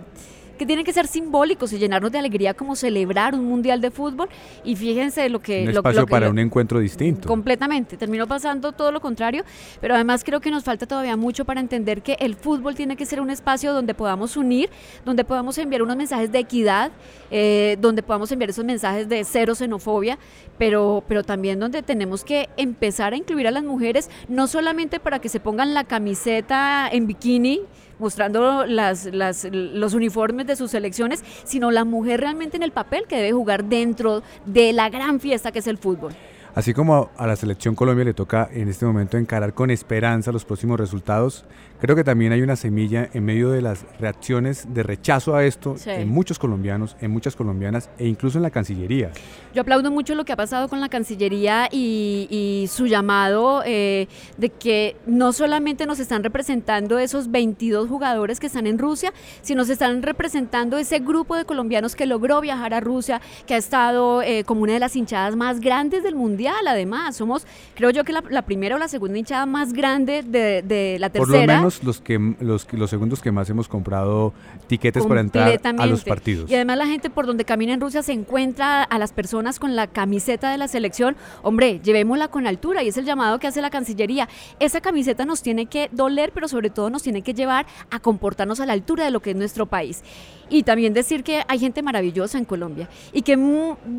que 0.57 0.67
tienen 0.67 0.85
que 0.85 0.93
ser 0.93 1.07
simbólicos 1.07 1.73
y 1.73 1.79
llenarnos 1.79 2.11
de 2.13 2.19
alegría 2.19 2.55
como 2.55 2.77
celebrar 2.77 3.35
un 3.35 3.45
mundial 3.45 3.81
de 3.81 3.91
fútbol. 3.91 4.29
Y 4.65 4.77
fíjense 4.77 5.29
lo 5.29 5.41
que... 5.41 5.61
Un 5.61 5.67
lo- 5.67 5.71
espacio 5.81 6.01
lo 6.01 6.07
que- 6.07 6.11
para 6.11 6.31
un 6.31 6.39
encuentro 6.39 6.81
distinto. 6.81 7.29
Completamente, 7.29 7.97
terminó 7.97 8.27
pasando 8.27 8.73
todo 8.73 8.93
lo 8.93 9.01
contrario, 9.01 9.45
pero 9.81 9.95
además 9.95 10.25
creo 10.25 10.41
que 10.41 10.51
nos 10.51 10.65
falta 10.65 10.87
todavía 10.87 11.17
mucho 11.17 11.45
para 11.45 11.61
entender 11.61 12.03
que 12.03 12.17
el 12.21 12.35
fútbol 12.35 12.75
tiene 12.75 12.97
que 12.97 13.07
ser 13.07 13.21
un 13.21 13.31
espacio 13.31 13.73
donde 13.73 13.95
podamos 13.95 14.37
unir, 14.37 14.71
donde 15.05 15.25
podamos 15.25 15.59
enviar 15.59 15.83
unos 15.83 15.97
mensajes 15.97 16.33
de 16.33 16.39
equidad, 16.39 16.91
eh, 17.31 17.77
donde 17.81 18.03
podamos 18.03 18.31
enviar 18.33 18.51
esos 18.51 18.65
mensajes 18.65 19.09
de 19.09 19.25
cero 19.25 19.55
xenofobia, 19.55 20.19
pero, 20.59 21.03
pero 21.07 21.23
también 21.23 21.59
donde 21.61 21.83
tenemos 21.83 22.25
que 22.25 22.49
empezar 22.57 23.13
a 23.13 23.17
incluir 23.17 23.47
a 23.47 23.51
las 23.51 23.63
mujeres, 23.65 24.09
no 24.29 24.47
solamente 24.47 25.01
para 25.01 25.19
que 25.19 25.29
se 25.29 25.41
pongan 25.41 25.75
la 25.75 25.85
camiseta 25.85 26.89
en 26.91 27.07
bikini, 27.07 27.61
mostrando 27.99 28.67
las, 28.67 29.07
las- 29.07 29.47
los 29.51 29.95
uniformes 29.95 30.47
de 30.47 30.57
sus 30.57 30.71
selecciones, 30.71 31.25
sino 31.45 31.71
la 31.71 31.85
mujer 31.85 32.21
realmente 32.21 32.57
en 32.57 32.63
el 32.63 32.73
papel 32.73 33.05
que 33.09 33.17
debe 33.17 33.33
jugar 33.33 33.65
dentro 33.65 34.23
de 34.45 34.73
la 34.73 34.89
gran 34.91 35.21
fiesta 35.21 35.53
que 35.53 35.61
es 35.61 35.67
el 35.67 35.79
fútbol. 35.79 36.13
Así 36.57 36.73
como 36.73 37.11
a 37.19 37.27
la 37.27 37.37
selección 37.37 37.75
Colombia 37.75 38.03
le 38.03 38.15
toca 38.15 38.49
en 38.51 38.69
este 38.69 38.87
momento 38.87 39.19
encarar 39.19 39.53
con 39.53 39.71
esperanza 39.71 40.33
los 40.33 40.47
próximos 40.47 40.81
resultados, 40.81 41.45
creo 41.83 41.95
que 41.95 42.03
también 42.03 42.33
hay 42.33 42.41
una 42.41 42.57
semilla 42.57 43.11
en 43.13 43.27
medio 43.27 43.51
de 43.51 43.61
las 43.61 43.85
reacciones 44.01 44.67
de 44.73 44.83
rechazo 44.83 45.35
a 45.37 45.45
esto 45.45 45.77
Sí. 45.77 45.91
en 45.91 46.09
muchos 46.09 46.39
colombianos, 46.39 46.97
en 47.03 47.11
muchas 47.11 47.37
colombianas 47.37 47.91
e 47.99 48.07
incluso 48.09 48.39
en 48.39 48.43
la 48.43 48.49
Cancillería. 48.51 49.11
Yo 49.55 49.61
aplaudo 49.61 49.91
mucho 49.91 50.15
lo 50.15 50.25
que 50.25 50.33
ha 50.33 50.37
pasado 50.37 50.71
con 50.71 50.81
la 50.81 50.89
Cancillería 50.89 51.69
y, 51.71 52.27
y 52.31 52.69
su 52.69 52.87
llamado 52.87 53.63
eh, 53.67 54.09
de 54.39 54.49
que 54.49 54.97
no 55.07 55.35
solamente 55.35 55.85
nos 55.85 55.99
están 56.01 56.25
representando 56.25 56.99
esos 56.99 57.31
22 57.31 57.87
jugadores 57.87 58.41
que 58.41 58.47
están 58.47 58.67
en 58.67 58.79
Rusia, 58.79 59.13
sino 59.43 59.67
se 59.67 59.75
están 59.75 60.03
representando 60.03 60.79
ese 60.79 61.01
grupo 61.01 61.37
de 61.37 61.45
colombianos 61.45 61.95
que 61.95 62.07
logró 62.07 62.41
viajar 62.41 62.73
a 62.73 62.81
Rusia, 62.81 63.21
que 63.47 63.53
ha 63.53 63.59
estado 63.59 64.23
eh, 64.23 64.43
como 64.45 64.63
una 64.63 64.73
de 64.73 64.81
las 64.81 64.97
hinchadas 64.97 65.37
más 65.37 65.61
grandes 65.61 66.03
del 66.03 66.15
Mundial. 66.15 66.46
Además, 66.67 67.17
somos, 67.17 67.47
creo 67.75 67.91
yo 67.91 68.05
que 68.05 68.13
la, 68.13 68.23
la 68.31 68.43
primera 68.43 68.77
o 68.77 68.79
la 68.79 68.89
segunda 68.89 69.19
hinchada 69.19 69.47
más 69.47 69.73
grande 69.73 70.23
de, 70.23 70.63
de 70.63 70.99
la 70.99 71.11
Por 71.11 71.29
tercera. 71.29 71.55
lo 71.55 71.59
menos 71.61 71.83
los 71.85 72.01
que 72.01 72.19
los, 72.41 72.67
los 72.73 72.91
segundos 72.91 73.21
que 73.21 73.33
más 73.33 73.49
hemos 73.51 73.69
comprado 73.69 74.33
tiquetes 74.67 75.07
para 75.07 75.21
entrar 75.21 75.61
a 75.65 75.87
los 75.87 76.05
partidos. 76.05 76.51
Y 76.51 76.55
además 76.55 76.79
la 76.79 76.87
gente 76.87 77.11
por 77.11 77.27
donde 77.27 77.45
camina 77.45 77.73
en 77.73 77.81
Rusia 77.81 78.03
se 78.03 78.13
encuentra 78.13 78.83
a 78.83 78.99
las 78.99 79.13
personas 79.13 79.59
con 79.59 79.77
la 79.77 79.87
camiseta 79.87 80.51
de 80.51 80.59
la 80.59 80.69
selección. 80.69 81.17
Hombre, 81.43 81.81
llevémosla 81.83 82.29
con 82.29 82.47
altura 82.47 82.83
y 82.83 82.89
es 82.89 82.97
el 82.97 83.05
llamado 83.05 83.39
que 83.39 83.47
hace 83.47 83.61
la 83.61 83.71
Cancillería. 83.71 84.29
Esa 84.61 84.81
camiseta 84.81 85.25
nos 85.25 85.43
tiene 85.43 85.67
que 85.67 85.89
doler, 85.93 86.33
pero 86.33 86.49
sobre 86.49 86.71
todo 86.71 86.91
nos 86.91 87.03
tiene 87.03 87.23
que 87.23 87.35
llevar 87.35 87.67
a 87.91 88.01
comportarnos 88.01 88.61
a 88.61 88.67
la 88.67 88.73
altura 88.73 89.05
de 89.05 89.11
lo 89.11 89.21
que 89.21 89.31
es 89.31 89.37
nuestro 89.37 89.67
país. 89.67 90.03
Y 90.49 90.63
también 90.63 90.95
decir 90.95 91.25
que 91.25 91.43
hay 91.49 91.59
gente 91.59 91.83
maravillosa 91.83 92.39
en 92.39 92.45
Colombia 92.45 92.89
y 93.13 93.23
que 93.23 93.37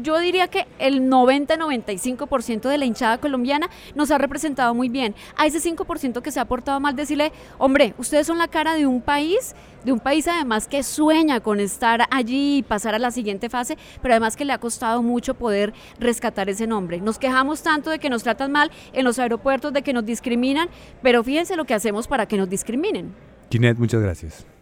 yo 0.01 0.17
diría 0.19 0.47
que 0.47 0.65
el 0.79 1.01
90-95% 1.01 2.69
de 2.69 2.77
la 2.77 2.85
hinchada 2.85 3.17
colombiana 3.17 3.69
nos 3.95 4.11
ha 4.11 4.17
representado 4.17 4.73
muy 4.73 4.89
bien. 4.89 5.13
A 5.35 5.45
ese 5.45 5.59
5% 5.59 6.21
que 6.21 6.31
se 6.31 6.39
ha 6.39 6.45
portado 6.45 6.79
mal, 6.79 6.95
decirle, 6.95 7.31
hombre, 7.57 7.93
ustedes 7.97 8.27
son 8.27 8.37
la 8.37 8.47
cara 8.47 8.75
de 8.75 8.87
un 8.87 9.01
país, 9.01 9.55
de 9.83 9.91
un 9.91 9.99
país 9.99 10.27
además 10.27 10.67
que 10.67 10.83
sueña 10.83 11.39
con 11.41 11.59
estar 11.59 12.03
allí 12.11 12.57
y 12.57 12.63
pasar 12.63 12.95
a 12.95 12.99
la 12.99 13.11
siguiente 13.11 13.49
fase, 13.49 13.77
pero 14.01 14.13
además 14.13 14.35
que 14.35 14.45
le 14.45 14.53
ha 14.53 14.57
costado 14.57 15.01
mucho 15.03 15.33
poder 15.33 15.73
rescatar 15.99 16.49
ese 16.49 16.65
nombre. 16.67 17.01
Nos 17.01 17.19
quejamos 17.19 17.61
tanto 17.61 17.89
de 17.89 17.99
que 17.99 18.09
nos 18.09 18.23
tratan 18.23 18.51
mal 18.51 18.71
en 18.93 19.03
los 19.03 19.19
aeropuertos, 19.19 19.73
de 19.73 19.81
que 19.81 19.93
nos 19.93 20.05
discriminan, 20.05 20.69
pero 21.01 21.23
fíjense 21.23 21.55
lo 21.55 21.65
que 21.65 21.73
hacemos 21.73 22.07
para 22.07 22.25
que 22.25 22.37
nos 22.37 22.49
discriminen. 22.49 23.13
Ginette, 23.49 23.79
muchas 23.79 24.01
gracias. 24.01 24.56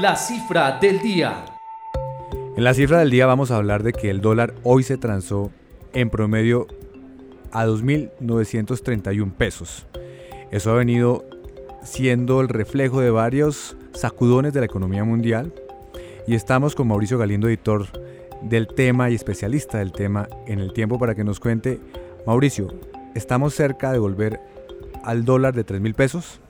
La 0.00 0.16
cifra 0.16 0.78
del 0.78 1.00
día. 1.00 1.44
En 2.56 2.64
la 2.64 2.72
cifra 2.72 3.00
del 3.00 3.10
día 3.10 3.26
vamos 3.26 3.50
a 3.50 3.56
hablar 3.56 3.82
de 3.82 3.92
que 3.92 4.08
el 4.08 4.22
dólar 4.22 4.54
hoy 4.62 4.84
se 4.84 4.96
transó 4.96 5.50
en 5.92 6.08
promedio 6.08 6.66
a 7.50 7.66
2.931 7.66 9.32
pesos. 9.34 9.86
Eso 10.50 10.70
ha 10.70 10.76
venido 10.76 11.26
siendo 11.82 12.40
el 12.40 12.48
reflejo 12.48 13.02
de 13.02 13.10
varios 13.10 13.76
sacudones 13.92 14.54
de 14.54 14.60
la 14.60 14.66
economía 14.66 15.04
mundial 15.04 15.52
y 16.26 16.36
estamos 16.36 16.74
con 16.74 16.88
Mauricio 16.88 17.18
Galindo, 17.18 17.48
editor 17.48 17.86
del 18.40 18.68
tema 18.68 19.10
y 19.10 19.14
especialista 19.14 19.76
del 19.76 19.92
tema 19.92 20.26
en 20.46 20.58
el 20.60 20.72
tiempo 20.72 20.98
para 20.98 21.14
que 21.14 21.22
nos 21.22 21.38
cuente, 21.38 21.80
Mauricio, 22.26 22.68
¿estamos 23.14 23.52
cerca 23.52 23.92
de 23.92 23.98
volver 23.98 24.40
al 25.04 25.26
dólar 25.26 25.52
de 25.52 25.66
3.000 25.66 25.94
pesos? 25.94 26.40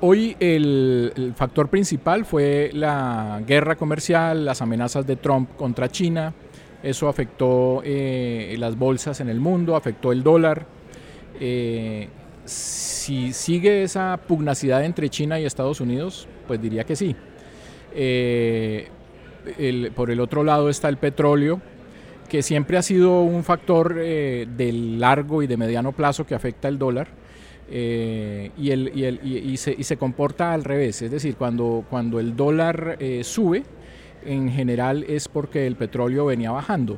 Hoy 0.00 0.36
el, 0.40 1.32
factor 1.36 1.68
principal 1.68 2.26
fue 2.26 2.70
la 2.74 3.40
guerra 3.46 3.76
comercial, 3.76 4.44
las 4.44 4.60
amenazas 4.60 5.06
de 5.06 5.16
Trump 5.16 5.56
contra 5.56 5.88
China. 5.88 6.34
Eso 6.82 7.08
afectó 7.08 7.80
eh, 7.82 8.54
las 8.58 8.76
bolsas 8.76 9.20
en 9.20 9.30
el 9.30 9.40
mundo, 9.40 9.74
afectó 9.74 10.12
el 10.12 10.22
dólar. 10.22 10.66
Eh, 11.40 12.08
si 12.44 13.32
sigue 13.32 13.84
esa 13.84 14.20
pugnacidad 14.28 14.84
entre 14.84 15.08
China 15.08 15.40
y 15.40 15.46
Estados 15.46 15.80
Unidos, 15.80 16.28
pues 16.46 16.60
diría 16.60 16.84
que 16.84 16.94
sí. 16.94 17.16
Eh, 17.94 18.88
por 19.94 20.10
el 20.10 20.20
otro 20.20 20.44
lado 20.44 20.68
está 20.68 20.90
el 20.90 20.98
petróleo, 20.98 21.62
que 22.28 22.42
siempre 22.42 22.76
ha 22.76 22.82
sido 22.82 23.22
un 23.22 23.44
factor 23.44 23.94
de 23.94 24.72
largo 24.98 25.42
y 25.42 25.46
de 25.46 25.56
mediano 25.56 25.92
plazo 25.92 26.26
que 26.26 26.34
afecta 26.34 26.68
el 26.68 26.78
dólar. 26.78 27.08
Eh, 27.70 28.50
y, 28.58 28.70
el- 28.70 28.92
y 28.94 29.04
el- 29.04 29.20
y- 29.22 29.38
y 29.38 29.56
se, 29.56 29.74
y 29.76 29.82
se 29.84 29.96
comporta 29.96 30.52
al 30.52 30.64
revés, 30.64 31.02
es 31.02 31.10
decir, 31.10 31.36
cuando, 31.36 31.84
cuando 31.90 32.20
el 32.20 32.36
dólar 32.36 32.96
eh, 33.00 33.22
sube, 33.24 33.62
en 34.24 34.50
general 34.50 35.04
es 35.08 35.28
porque 35.28 35.66
el 35.66 35.76
petróleo 35.76 36.26
venía 36.26 36.50
bajando. 36.50 36.96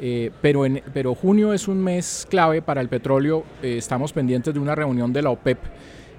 Eh, 0.00 0.30
pero, 0.40 0.64
en, 0.66 0.82
pero 0.92 1.14
junio 1.14 1.52
es 1.52 1.68
un 1.68 1.78
mes 1.82 2.26
clave 2.28 2.60
para 2.62 2.80
el 2.80 2.88
petróleo. 2.88 3.44
Estamos 3.62 4.12
pendientes 4.12 4.52
de 4.52 4.58
una 4.58 4.74
reunión 4.74 5.12
de 5.12 5.22
la 5.22 5.30
OPEP 5.30 5.58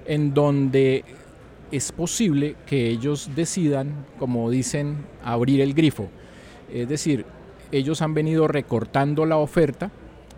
en 0.06 0.32
donde 0.32 1.04
es 1.72 1.90
posible 1.92 2.54
que 2.66 2.88
ellos 2.88 3.30
decidan, 3.34 4.06
como 4.18 4.48
dicen, 4.48 4.98
abrir 5.24 5.60
el 5.60 5.74
grifo. 5.74 6.08
Es 6.72 6.88
decir, 6.88 7.26
ellos 7.72 8.00
han 8.00 8.14
venido 8.14 8.46
recortando 8.46 9.26
la 9.26 9.36
oferta, 9.38 9.90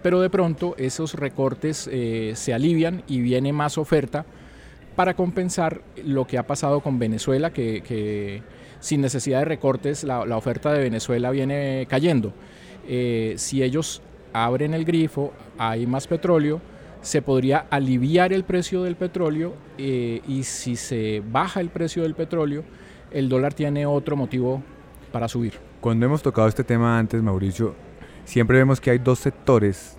pero 0.02 0.20
de 0.20 0.30
pronto 0.30 0.74
esos 0.78 1.14
recortes 1.14 1.88
eh, 1.90 2.32
se 2.34 2.54
alivian 2.54 3.02
y 3.06 3.20
viene 3.20 3.52
más 3.52 3.78
oferta 3.78 4.24
para 4.94 5.14
compensar 5.14 5.82
lo 6.04 6.26
que 6.26 6.38
ha 6.38 6.46
pasado 6.46 6.80
con 6.80 6.98
Venezuela, 6.98 7.50
que, 7.50 8.42
sin 8.80 9.00
necesidad 9.00 9.40
de 9.40 9.44
recortes 9.44 10.04
la, 10.04 10.24
la 10.24 10.36
oferta 10.36 10.72
de 10.72 10.80
Venezuela 10.80 11.30
viene 11.30 11.86
cayendo. 11.88 12.32
Eh, 12.88 13.34
si 13.36 13.62
ellos 13.62 14.00
abren 14.32 14.74
el 14.74 14.84
grifo, 14.84 15.32
hay 15.58 15.86
más 15.86 16.06
petróleo, 16.06 16.60
se 17.06 17.22
podría 17.22 17.66
aliviar 17.70 18.32
el 18.32 18.44
precio 18.44 18.82
del 18.82 18.96
petróleo 18.96 19.54
eh, 19.78 20.20
y 20.26 20.42
si 20.42 20.76
se 20.76 21.22
baja 21.30 21.60
el 21.60 21.68
precio 21.68 22.02
del 22.02 22.14
petróleo, 22.14 22.64
el 23.12 23.28
dólar 23.28 23.54
tiene 23.54 23.86
otro 23.86 24.16
motivo 24.16 24.62
para 25.12 25.28
subir. 25.28 25.54
Cuando 25.80 26.06
hemos 26.06 26.22
tocado 26.22 26.48
este 26.48 26.64
tema 26.64 26.98
antes, 26.98 27.22
Mauricio, 27.22 27.74
siempre 28.26 28.58
vemos 28.58 28.80
que 28.82 28.90
hay 28.90 28.98
dos 28.98 29.18
sectores 29.20 29.96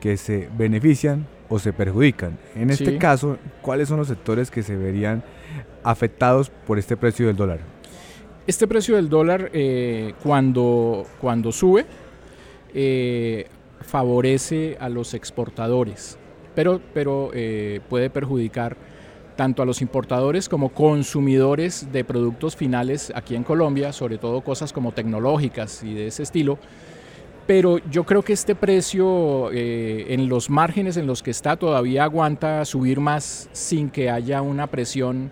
que 0.00 0.16
se 0.18 0.50
benefician 0.58 1.26
o 1.48 1.58
se 1.58 1.72
perjudican. 1.72 2.38
En 2.54 2.68
este 2.68 2.92
Sí. 2.92 2.98
caso, 2.98 3.38
¿cuáles 3.62 3.88
son 3.88 3.96
los 3.96 4.08
sectores 4.08 4.50
que 4.50 4.62
se 4.62 4.76
verían 4.76 5.22
afectados 5.82 6.50
por 6.66 6.78
este 6.78 6.94
precio 6.96 7.26
del 7.26 7.36
dólar? 7.36 7.60
Este 8.46 8.66
precio 8.68 8.96
del 8.96 9.08
dólar 9.08 9.50
eh, 9.54 10.12
cuando, 10.22 11.06
cuando 11.20 11.50
sube 11.52 11.86
eh, 12.74 13.46
favorece 13.80 14.76
a 14.80 14.88
los 14.88 15.14
exportadores, 15.14 16.18
pero, 16.54 16.80
pero 16.92 17.30
eh, 17.32 17.80
puede 17.88 18.10
perjudicar 18.10 18.76
tanto 19.36 19.62
a 19.62 19.66
los 19.66 19.80
importadores 19.82 20.48
como 20.48 20.70
consumidores 20.70 21.92
de 21.92 22.04
productos 22.04 22.56
finales 22.56 23.12
aquí 23.14 23.36
en 23.36 23.44
Colombia, 23.44 23.92
sobre 23.92 24.18
todo 24.18 24.40
cosas 24.42 24.72
como 24.72 24.92
tecnológicas 24.92 25.82
y 25.84 25.94
de 25.94 26.08
ese 26.08 26.24
estilo. 26.24 26.58
Pero 27.48 27.78
yo 27.90 28.04
creo 28.04 28.20
que 28.20 28.34
este 28.34 28.54
precio 28.54 29.50
eh, 29.52 30.08
en 30.10 30.28
los 30.28 30.50
márgenes 30.50 30.98
en 30.98 31.06
los 31.06 31.22
que 31.22 31.30
está 31.30 31.56
todavía 31.56 32.04
aguanta 32.04 32.62
subir 32.66 33.00
más 33.00 33.48
sin 33.52 33.88
que 33.88 34.10
haya 34.10 34.42
una 34.42 34.66
presión 34.66 35.30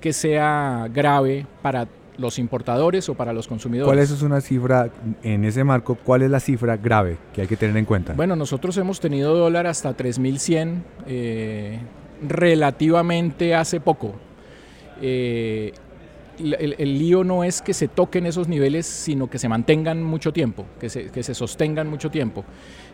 que 0.00 0.14
sea 0.14 0.88
grave 0.90 1.46
para 1.60 1.86
los 2.16 2.38
importadores 2.38 3.10
o 3.10 3.14
para 3.14 3.34
los 3.34 3.46
consumidores. 3.46 3.86
¿Cuál 3.86 3.98
es 3.98 4.22
una 4.22 4.40
cifra 4.40 4.88
en 5.22 5.44
ese 5.44 5.62
marco? 5.62 5.96
¿Cuál 5.96 6.22
es 6.22 6.30
la 6.30 6.40
cifra 6.40 6.78
grave 6.78 7.18
que 7.34 7.42
hay 7.42 7.46
que 7.46 7.58
tener 7.58 7.76
en 7.76 7.84
cuenta? 7.84 8.14
Bueno, 8.14 8.36
nosotros 8.36 8.74
hemos 8.78 8.98
tenido 8.98 9.36
dólar 9.36 9.66
hasta 9.66 9.92
3100 9.92 10.82
eh, 11.06 11.78
relativamente 12.26 13.54
hace 13.54 13.80
poco. 13.80 14.14
Eh, 15.02 15.72
el, 16.40 16.98
lío 16.98 17.24
no 17.24 17.44
es 17.44 17.62
que 17.62 17.74
se 17.74 17.88
toquen 17.88 18.26
esos 18.26 18.48
niveles, 18.48 18.86
sino 18.86 19.28
que 19.28 19.38
se 19.38 19.48
mantengan 19.48 20.02
mucho 20.02 20.32
tiempo, 20.32 20.66
que 20.78 20.88
se, 20.88 21.34
sostengan 21.34 21.88
mucho 21.88 22.10
tiempo. 22.10 22.44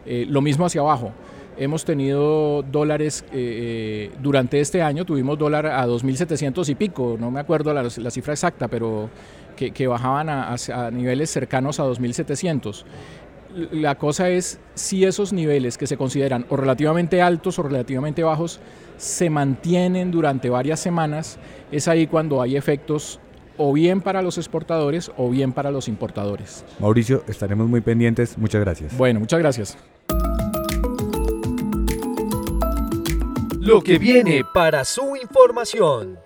Eh, 0.04 0.26
lo 0.28 0.40
mismo 0.40 0.66
hacia 0.66 0.80
abajo. 0.80 1.12
Hemos 1.58 1.84
tenido 1.84 2.62
dólares 2.62 3.24
eh, 3.32 4.10
eh, 4.12 4.16
durante 4.22 4.60
este 4.60 4.82
año, 4.82 5.06
tuvimos 5.06 5.38
dólar 5.38 5.66
a 5.66 5.86
2.700 5.86 6.68
y 6.68 6.74
pico, 6.74 7.16
no 7.18 7.30
me 7.30 7.40
acuerdo 7.40 7.72
la, 7.72 7.88
cifra 8.10 8.34
exacta, 8.34 8.68
pero 8.68 9.08
que, 9.56 9.70
que 9.70 9.86
bajaban 9.86 10.28
a, 10.28 10.54
a, 10.54 10.90
niveles 10.90 11.30
cercanos 11.30 11.80
a 11.80 11.84
2.700 11.84 12.84
la 13.72 13.94
cosa 13.94 14.28
es 14.28 14.60
si 14.74 15.04
esos 15.04 15.32
niveles 15.32 15.78
que 15.78 15.86
se 15.86 15.96
consideran 15.96 16.44
o 16.50 16.56
relativamente 16.56 17.22
altos 17.22 17.58
o 17.58 17.62
relativamente 17.62 18.22
bajos 18.22 18.60
se 18.98 19.30
mantienen 19.30 20.10
durante 20.10 20.50
varias 20.50 20.80
semanas, 20.80 21.38
es 21.72 21.88
ahí 21.88 22.06
cuando 22.06 22.42
hay 22.42 22.56
efectos 22.56 23.18
o 23.58 23.72
bien 23.72 24.00
para 24.00 24.22
los 24.22 24.38
exportadores 24.38 25.10
o 25.16 25.30
bien 25.30 25.52
para 25.52 25.70
los 25.70 25.88
importadores. 25.88 26.64
Mauricio, 26.78 27.22
estaremos 27.28 27.68
muy 27.68 27.80
pendientes. 27.80 28.38
Muchas 28.38 28.60
gracias. 28.60 28.96
Bueno, 28.96 29.20
muchas 29.20 29.38
gracias. 29.38 29.78
Lo 33.60 33.82
que 33.82 33.98
viene 33.98 34.42
para 34.54 34.84
su 34.84 35.16
información. 35.16 36.18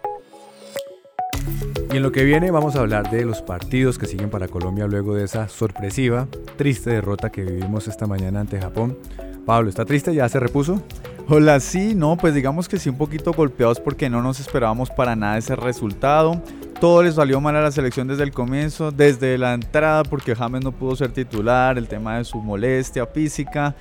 Y 1.93 1.97
en 1.97 2.03
lo 2.03 2.13
que 2.13 2.23
viene 2.23 2.51
vamos 2.51 2.77
a 2.77 2.81
hablar 2.81 3.11
de 3.11 3.25
los 3.25 3.43
partidos 3.43 3.99
que 3.99 4.07
siguen 4.07 4.31
para 4.31 4.47
Colombia 4.47 4.87
luego 4.87 5.15
de 5.15 5.25
esa 5.25 5.49
sorpresiva, 5.49 6.29
triste 6.57 6.91
derrota 6.91 7.31
que 7.31 7.43
vivimos 7.43 7.89
esta 7.89 8.07
mañana 8.07 8.41
ante 8.41 8.61
Japón. 8.61 8.97
Pablo, 9.45 9.71
¿está 9.71 9.85
triste? 9.85 10.15
¿Ya 10.15 10.29
se 10.29 10.39
repuso? 10.39 10.83
Hola, 11.29 11.59
sí, 11.61 11.95
no, 11.95 12.17
pues 12.17 12.35
digamos 12.35 12.69
que 12.69 12.79
sí 12.79 12.91
un 12.91 12.99
poquito 12.99 13.33
golpeados 13.33 13.81
porque 13.81 14.11
no 14.11 14.21
nos 14.21 14.39
esperábamos 14.39 14.91
para 14.91 15.17
nada 15.17 15.39
ese 15.39 15.57
resultado. 15.57 16.43
Todo 16.81 17.03
les 17.03 17.17
salió 17.17 17.43
mal 17.43 17.55
a 17.57 17.61
la 17.61 17.71
selección 17.71 18.09
desde 18.09 18.23
el 18.23 18.33
comienzo, 18.33 18.91
desde 18.91 19.37
la 19.37 19.53
entrada 19.53 20.03
porque 20.03 20.35
James 20.35 20.65
no 20.65 20.73
pudo 20.73 20.97
ser 20.97 21.13
titular, 21.13 21.77
el 21.77 21.87
tema 21.87 22.17
de 22.17 22.25
su 22.25 22.39
molestia 22.39 23.05
física 23.05 23.75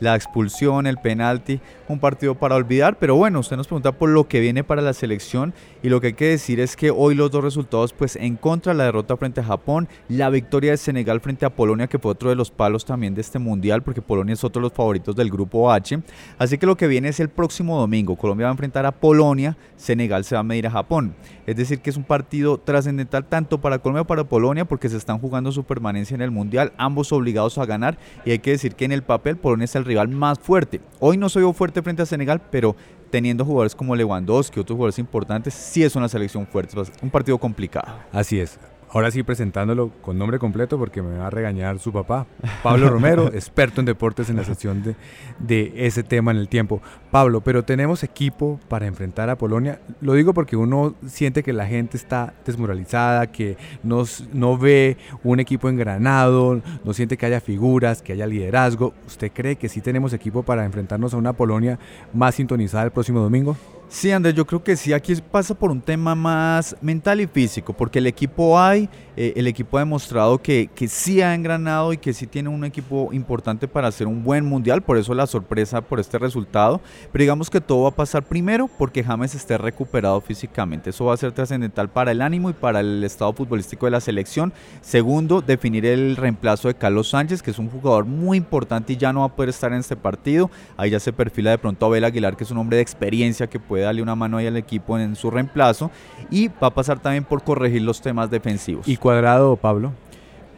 la 0.00 0.14
expulsión, 0.14 0.86
el 0.86 0.98
penalti, 0.98 1.60
un 1.88 1.98
partido 1.98 2.34
para 2.34 2.56
olvidar, 2.56 2.98
pero 2.98 3.16
bueno, 3.16 3.40
usted 3.40 3.56
nos 3.56 3.66
pregunta 3.66 3.92
por 3.92 4.10
lo 4.10 4.28
que 4.28 4.40
viene 4.40 4.62
para 4.62 4.82
la 4.82 4.92
selección 4.92 5.54
y 5.82 5.88
lo 5.88 6.00
que 6.00 6.08
hay 6.08 6.12
que 6.12 6.28
decir 6.28 6.60
es 6.60 6.76
que 6.76 6.90
hoy 6.90 7.14
los 7.14 7.30
dos 7.30 7.42
resultados 7.42 7.92
pues 7.92 8.16
en 8.16 8.36
contra 8.36 8.74
la 8.74 8.84
derrota 8.84 9.16
frente 9.16 9.40
a 9.40 9.44
Japón, 9.44 9.88
la 10.08 10.28
victoria 10.30 10.72
de 10.72 10.76
Senegal 10.76 11.20
frente 11.20 11.46
a 11.46 11.54
Polonia 11.54 11.86
que 11.86 11.98
fue 11.98 12.12
otro 12.12 12.28
de 12.28 12.36
los 12.36 12.50
palos 12.50 12.84
también 12.84 13.14
de 13.14 13.22
este 13.22 13.38
mundial 13.38 13.82
porque 13.82 14.02
Polonia 14.02 14.34
es 14.34 14.44
otro 14.44 14.60
de 14.60 14.68
los 14.68 14.72
favoritos 14.72 15.16
del 15.16 15.30
grupo 15.30 15.72
H, 15.72 16.00
así 16.38 16.58
que 16.58 16.66
lo 16.66 16.76
que 16.76 16.86
viene 16.86 17.08
es 17.08 17.20
el 17.20 17.30
próximo 17.30 17.78
domingo, 17.78 18.16
Colombia 18.16 18.46
va 18.46 18.50
a 18.50 18.52
enfrentar 18.52 18.84
a 18.86 18.92
Polonia, 18.92 19.56
Senegal 19.76 20.24
se 20.24 20.34
va 20.34 20.40
a 20.40 20.44
medir 20.44 20.66
a 20.66 20.70
Japón, 20.70 21.14
es 21.46 21.56
decir 21.56 21.80
que 21.80 21.90
es 21.90 21.96
un 21.96 22.04
partido 22.04 22.58
trascendental 22.58 23.24
tanto 23.24 23.60
para 23.60 23.78
Colombia 23.78 23.94
como 23.94 24.06
para 24.06 24.24
Polonia 24.24 24.64
porque 24.64 24.88
se 24.88 24.96
están 24.96 25.18
jugando 25.18 25.52
su 25.52 25.64
permanencia 25.64 26.14
en 26.14 26.22
el 26.22 26.30
mundial, 26.30 26.72
ambos 26.76 27.12
obligados 27.12 27.58
a 27.58 27.66
ganar. 27.66 27.96
Y 28.24 28.32
hay 28.32 28.38
que 28.40 28.50
decir 28.50 28.74
que 28.74 28.84
en 28.84 28.92
el 28.92 29.02
papel 29.02 29.36
Polonia 29.36 29.64
es 29.64 29.74
el 29.76 29.83
rival 29.84 30.08
más 30.08 30.38
fuerte. 30.38 30.80
Hoy 31.00 31.16
no 31.16 31.28
soy 31.28 31.50
fuerte 31.52 31.82
frente 31.82 32.02
a 32.02 32.06
Senegal, 32.06 32.40
pero 32.50 32.74
teniendo 33.10 33.44
jugadores 33.44 33.74
como 33.74 33.94
Lewandowski, 33.94 34.58
otros 34.58 34.76
jugadores 34.76 34.98
importantes, 34.98 35.54
sí 35.54 35.84
es 35.84 35.94
una 35.94 36.08
selección 36.08 36.46
fuerte, 36.46 36.76
un 37.00 37.10
partido 37.10 37.38
complicado. 37.38 37.94
Así 38.12 38.40
es. 38.40 38.58
Ahora 38.94 39.10
sí 39.10 39.24
presentándolo 39.24 39.90
con 40.02 40.16
nombre 40.16 40.38
completo 40.38 40.78
porque 40.78 41.02
me 41.02 41.18
va 41.18 41.26
a 41.26 41.30
regañar 41.30 41.80
su 41.80 41.92
papá. 41.92 42.28
Pablo 42.62 42.88
Romero, 42.88 43.26
experto 43.34 43.80
en 43.80 43.86
deportes 43.86 44.30
en 44.30 44.36
la 44.36 44.44
sección 44.44 44.84
de, 44.84 44.94
de, 45.40 45.72
ese 45.84 46.04
tema 46.04 46.30
en 46.30 46.36
el 46.36 46.48
tiempo. 46.48 46.80
Pablo, 47.10 47.40
pero 47.40 47.64
tenemos 47.64 48.04
equipo 48.04 48.60
para 48.68 48.86
enfrentar 48.86 49.30
a 49.30 49.36
Polonia. 49.36 49.80
Lo 50.00 50.12
digo 50.12 50.32
porque 50.32 50.56
uno 50.56 50.94
siente 51.08 51.42
que 51.42 51.52
la 51.52 51.66
gente 51.66 51.96
está 51.96 52.34
desmoralizada, 52.46 53.26
que 53.32 53.56
no, 53.82 54.04
no 54.32 54.56
ve 54.56 54.96
un 55.24 55.40
equipo 55.40 55.68
engranado, 55.68 56.62
no 56.84 56.92
siente 56.92 57.16
que 57.16 57.26
haya 57.26 57.40
figuras, 57.40 58.00
que 58.00 58.12
haya 58.12 58.28
liderazgo. 58.28 58.94
¿Usted 59.08 59.32
cree 59.34 59.56
que 59.56 59.68
sí 59.68 59.80
tenemos 59.80 60.12
equipo 60.12 60.44
para 60.44 60.64
enfrentarnos 60.64 61.14
a 61.14 61.16
una 61.16 61.32
Polonia 61.32 61.80
más 62.12 62.36
sintonizada 62.36 62.84
el 62.84 62.92
próximo 62.92 63.18
domingo? 63.18 63.56
Sí, 63.88 64.10
Andrés, 64.10 64.34
yo 64.34 64.44
creo 64.44 64.64
que 64.64 64.76
sí, 64.76 64.92
aquí 64.92 65.14
pasa 65.30 65.54
por 65.54 65.70
un 65.70 65.80
tema 65.80 66.14
más 66.16 66.74
mental 66.80 67.20
y 67.20 67.26
físico, 67.26 67.72
porque 67.72 68.00
el 68.00 68.08
equipo 68.08 68.58
hay, 68.58 68.88
eh, 69.16 69.34
el 69.36 69.46
equipo 69.46 69.76
ha 69.76 69.80
demostrado 69.80 70.38
que, 70.38 70.68
que 70.74 70.88
sí 70.88 71.20
ha 71.20 71.32
engranado 71.32 71.92
y 71.92 71.98
que 71.98 72.12
sí 72.12 72.26
tiene 72.26 72.48
un 72.48 72.64
equipo 72.64 73.12
importante 73.12 73.68
para 73.68 73.86
hacer 73.86 74.08
un 74.08 74.24
buen 74.24 74.44
mundial, 74.44 74.82
por 74.82 74.98
eso 74.98 75.14
la 75.14 75.28
sorpresa 75.28 75.80
por 75.80 76.00
este 76.00 76.18
resultado, 76.18 76.80
pero 77.12 77.22
digamos 77.22 77.50
que 77.50 77.60
todo 77.60 77.82
va 77.82 77.90
a 77.90 77.94
pasar 77.94 78.24
primero 78.24 78.68
porque 78.78 79.04
James 79.04 79.34
esté 79.34 79.58
recuperado 79.58 80.20
físicamente, 80.20 80.90
eso 80.90 81.04
va 81.04 81.14
a 81.14 81.18
ser 81.18 81.30
trascendental 81.30 81.88
para 81.88 82.10
el 82.10 82.20
ánimo 82.20 82.50
y 82.50 82.54
para 82.54 82.80
el 82.80 83.04
estado 83.04 83.32
futbolístico 83.32 83.86
de 83.86 83.92
la 83.92 84.00
selección. 84.00 84.52
Segundo, 84.80 85.40
definir 85.40 85.86
el 85.86 86.16
reemplazo 86.16 86.66
de 86.66 86.74
Carlos 86.74 87.10
Sánchez, 87.10 87.42
que 87.42 87.52
es 87.52 87.58
un 87.60 87.70
jugador 87.70 88.06
muy 88.06 88.38
importante 88.38 88.94
y 88.94 88.96
ya 88.96 89.12
no 89.12 89.20
va 89.20 89.26
a 89.26 89.36
poder 89.36 89.50
estar 89.50 89.72
en 89.72 89.78
este 89.78 89.94
partido, 89.94 90.50
ahí 90.76 90.90
ya 90.90 90.98
se 90.98 91.12
perfila 91.12 91.52
de 91.52 91.58
pronto 91.58 91.86
Abel 91.86 92.04
Aguilar, 92.04 92.36
que 92.36 92.42
es 92.42 92.50
un 92.50 92.58
hombre 92.58 92.78
de 92.78 92.82
experiencia 92.82 93.46
que 93.46 93.60
puede 93.60 93.73
darle 93.82 94.02
una 94.02 94.14
mano 94.14 94.38
ahí 94.38 94.46
al 94.46 94.56
equipo 94.56 94.98
en 94.98 95.16
su 95.16 95.30
reemplazo 95.30 95.90
y 96.30 96.48
va 96.48 96.68
a 96.68 96.74
pasar 96.74 96.98
también 97.00 97.24
por 97.24 97.42
corregir 97.42 97.82
los 97.82 98.00
temas 98.00 98.30
defensivos. 98.30 98.86
¿Y 98.88 98.96
Cuadrado, 98.96 99.56
Pablo? 99.56 99.92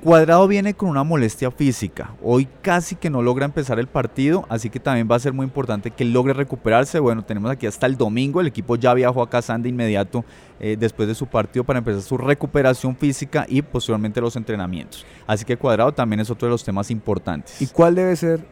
Cuadrado 0.03 0.47
viene 0.47 0.75
con 0.75 0.89
una 0.91 1.03
molestia 1.03 1.51
física. 1.51 2.13
Hoy 2.23 2.47
casi 2.63 2.95
que 2.95 3.11
no 3.11 3.23
logra 3.23 3.45
empezar 3.45 3.81
el 3.81 3.89
partido, 3.89 4.47
así 4.49 4.71
que 4.71 4.79
también 4.79 5.09
va 5.11 5.17
a 5.17 5.19
ser 5.19 5.33
muy 5.33 5.45
importante 5.45 5.91
que 5.91 6.05
logre 6.05 6.33
recuperarse. 6.33 7.01
Bueno, 7.01 7.25
tenemos 7.25 7.51
aquí 7.51 7.67
hasta 7.67 7.87
el 7.87 7.97
domingo. 7.97 8.41
El 8.41 8.47
equipo 8.47 8.77
ya 8.77 8.95
viajó 8.95 9.21
a 9.21 9.29
Kazán 9.29 9.63
de 9.63 9.69
inmediato 9.69 10.25
eh, 10.61 10.77
después 10.79 11.09
de 11.09 11.15
su 11.17 11.27
partido 11.27 11.65
para 11.65 11.81
empezar 11.81 12.03
su 12.03 12.19
recuperación 12.19 12.95
física 12.95 13.47
y 13.49 13.63
posteriormente 13.63 14.21
los 14.21 14.37
entrenamientos. 14.37 15.05
Así 15.27 15.45
que 15.45 15.57
Cuadrado 15.57 15.91
también 15.93 16.21
es 16.21 16.31
otro 16.31 16.47
de 16.47 16.53
los 16.53 16.63
temas 16.63 16.91
importantes. 16.93 17.61
¿Y 17.61 17.67
cuál 17.67 17.97
debe 17.97 18.15
ser 18.15 18.47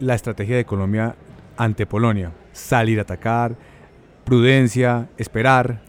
la 0.00 0.14
estrategia 0.14 0.56
de 0.56 0.66
Colombia 0.66 1.14
ante 1.56 1.86
Polonia? 1.86 2.32
Salir 2.52 2.98
a 2.98 3.02
atacar, 3.02 3.56
prudencia, 4.30 5.08
esperar. 5.18 5.80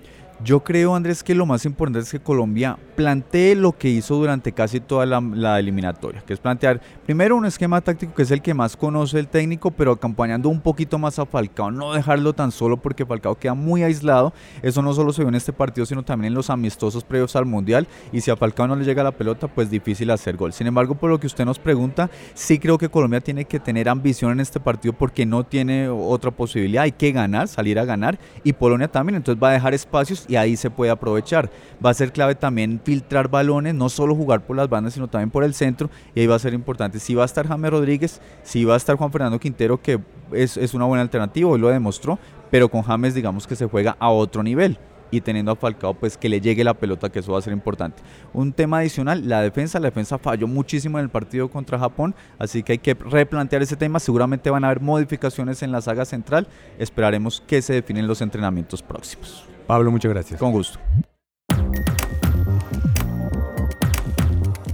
Yo 0.44 0.64
creo, 0.64 0.96
Andrés, 0.96 1.22
que 1.22 1.36
lo 1.36 1.46
más 1.46 1.66
importante 1.66 2.00
es 2.00 2.12
que 2.12 2.20
Colombia 2.20 2.76
plantee 2.96 3.54
lo 3.54 3.74
que 3.74 3.90
hizo 3.90 4.16
durante 4.16 4.52
casi 4.52 4.80
toda 4.80 5.06
la, 5.06 5.60
eliminatoria, 5.60 6.24
que 6.26 6.34
es 6.34 6.40
plantear 6.40 6.82
primero 7.06 7.36
un 7.36 7.46
esquema 7.46 7.80
táctico 7.80 8.16
que 8.16 8.24
es 8.24 8.32
el 8.32 8.42
que 8.42 8.56
más 8.56 8.76
conoce 8.76 9.20
el 9.20 9.28
técnico, 9.28 9.70
pero 9.70 9.92
acompañando 9.92 10.50
un 10.50 10.60
poquito 10.60 10.98
más 10.98 11.20
a 11.20 11.28
Falcao, 11.28 11.70
no 11.70 11.94
dejarlo 11.94 12.34
tan 12.34 12.52
solo 12.52 12.78
porque 12.78 13.06
Falcao 13.06 13.36
queda 13.36 13.54
muy 13.54 13.84
aislado. 13.84 14.34
Eso 14.64 14.82
no 14.82 14.94
solo 14.94 15.14
se 15.14 15.22
vio 15.22 15.30
en 15.30 15.36
este 15.36 15.54
partido, 15.54 15.86
sino 15.86 16.02
también 16.02 16.32
en 16.32 16.36
los 16.36 16.50
amistosos 16.50 17.04
previos 17.04 17.36
al 17.36 17.46
Mundial. 17.46 17.88
Y 18.12 18.22
si 18.22 18.32
a 18.32 18.36
Falcao 18.36 18.68
no 18.68 18.76
le 18.76 18.84
llega 18.84 19.04
la 19.04 19.12
pelota, 19.12 19.48
pues 19.48 19.70
difícil 19.70 20.10
hacer 20.10 20.38
gol. 20.38 20.54
Sin 20.54 20.66
embargo, 20.66 20.96
por 20.96 21.12
lo 21.12 21.20
que 21.20 21.28
usted 21.28 21.46
nos 21.46 21.60
pregunta, 21.60 22.10
sí 22.34 22.58
creo 22.58 22.80
que 22.80 22.90
Colombia 22.90 23.22
tiene 23.22 23.46
que 23.46 23.60
tener 23.60 23.90
ambición 23.90 24.32
en 24.32 24.40
este 24.40 24.60
partido 24.60 24.94
porque 24.94 25.24
no 25.24 25.44
tiene 25.44 25.88
otra 25.88 26.32
posibilidad. 26.32 26.84
Hay 26.84 26.94
que 26.94 27.12
ganar, 27.12 27.48
salir 27.48 27.78
a 27.78 27.86
ganar. 27.86 28.18
Y 28.44 28.54
Polonia 28.54 28.88
también, 28.88 29.18
entonces 29.18 29.42
va 29.42 29.50
a 29.50 29.54
dejar 29.54 29.76
espacios 29.76 30.26
y 30.32 30.38
ahí 30.38 30.56
se 30.56 30.70
puede 30.70 30.92
aprovechar. 30.92 31.50
Va 31.86 31.90
a 31.90 31.94
ser 31.94 32.14
clave 32.14 32.36
también 32.36 32.80
filtrar 32.82 33.28
balones, 33.28 33.76
no 33.76 33.90
solo 33.90 34.16
jugar 34.16 34.46
por 34.46 34.56
las 34.56 34.70
bandas, 34.70 34.94
sino 34.94 35.10
también 35.10 35.30
por 35.30 35.44
el 35.44 35.54
centro. 35.54 35.90
Y 36.16 36.22
ahí 36.22 36.28
va 36.28 36.36
a 36.36 36.40
ser 36.40 36.54
importante. 36.54 37.00
Si 37.00 37.14
va 37.14 37.24
a 37.24 37.26
estar 37.26 37.46
James 37.50 37.70
Rodríguez, 37.70 38.22
si 38.42 38.64
va 38.64 38.76
a 38.76 38.78
estar 38.78 38.96
Juan 38.96 39.12
Fernando 39.12 39.38
Quintero, 39.42 39.82
que 39.82 40.00
es, 40.32 40.56
es 40.56 40.74
una 40.74 40.86
buena 40.86 41.02
alternativa, 41.02 41.50
hoy 41.50 41.60
lo 41.60 41.68
demostró, 41.68 42.18
pero 42.50 42.70
con 42.70 42.82
James 42.82 43.14
digamos 43.14 43.46
que 43.46 43.58
se 43.58 43.66
juega 43.66 43.98
a 44.00 44.10
otro 44.10 44.42
nivel 44.42 44.80
y 45.12 45.20
teniendo 45.20 45.52
a 45.52 45.56
Falcao 45.58 45.94
pues 45.94 46.18
que 46.18 46.30
le 46.30 46.40
llegue 46.40 46.64
la 46.64 46.74
pelota 46.74 47.10
que 47.10 47.20
eso 47.20 47.34
va 47.34 47.40
a 47.40 47.42
ser 47.42 47.54
importante. 47.54 48.02
Un 48.34 48.54
tema 48.54 48.80
adicional, 48.80 49.28
la 49.28 49.42
defensa, 49.42 49.80
la 49.80 49.90
defensa 49.90 50.18
falló 50.18 50.48
muchísimo 50.48 50.98
en 50.98 51.04
el 51.04 51.10
partido 51.10 51.50
contra 51.50 51.78
Japón, 51.78 52.16
así 52.40 52.64
que 52.64 52.74
hay 52.74 52.78
que 52.78 52.94
replantear 52.94 53.62
ese 53.62 53.76
tema, 53.76 54.00
seguramente 54.00 54.50
van 54.50 54.64
a 54.64 54.68
haber 54.68 54.80
modificaciones 54.80 55.62
en 55.62 55.72
la 55.74 55.82
saga 55.82 56.06
central, 56.06 56.48
esperaremos 56.80 57.44
que 57.46 57.62
se 57.62 57.74
definen 57.74 58.08
los 58.08 58.22
entrenamientos 58.22 58.82
próximos. 58.82 59.46
Pablo, 59.68 59.92
muchas 59.92 60.12
gracias. 60.12 60.40
Con 60.40 60.52
gusto. 60.52 60.80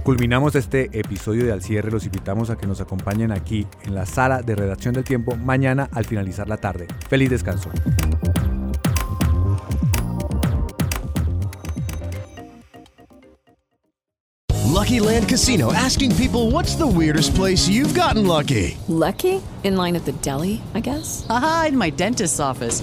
Culminamos 0.08 0.54
este 0.54 0.88
episodio 0.98 1.44
de 1.44 1.52
Al 1.52 1.62
cierre, 1.62 1.90
los 1.90 2.06
invitamos 2.06 2.48
a 2.48 2.56
que 2.56 2.66
nos 2.66 2.80
acompañen 2.80 3.30
aquí 3.30 3.66
en 3.84 3.94
la 3.94 4.06
sala 4.06 4.40
de 4.40 4.56
redacción 4.56 4.94
del 4.94 5.04
tiempo 5.04 5.36
mañana 5.36 5.90
al 5.92 6.06
finalizar 6.06 6.48
la 6.48 6.56
tarde. 6.56 6.86
Feliz 7.10 7.28
descanso. 7.28 7.70
Lucky 14.78 15.00
Land 15.00 15.28
Casino 15.28 15.74
asking 15.74 16.16
people 16.16 16.50
what's 16.50 16.74
the 16.76 16.86
weirdest 16.86 17.34
place 17.34 17.68
you've 17.68 17.94
gotten 17.94 18.26
lucky? 18.26 18.78
Lucky? 18.88 19.42
In 19.62 19.76
line 19.76 19.94
at 19.94 20.06
the 20.06 20.12
deli, 20.22 20.62
I 20.72 20.80
guess? 20.80 21.26
Aha, 21.28 21.66
in 21.68 21.76
my 21.76 21.90
dentist's 21.90 22.40
office. 22.40 22.82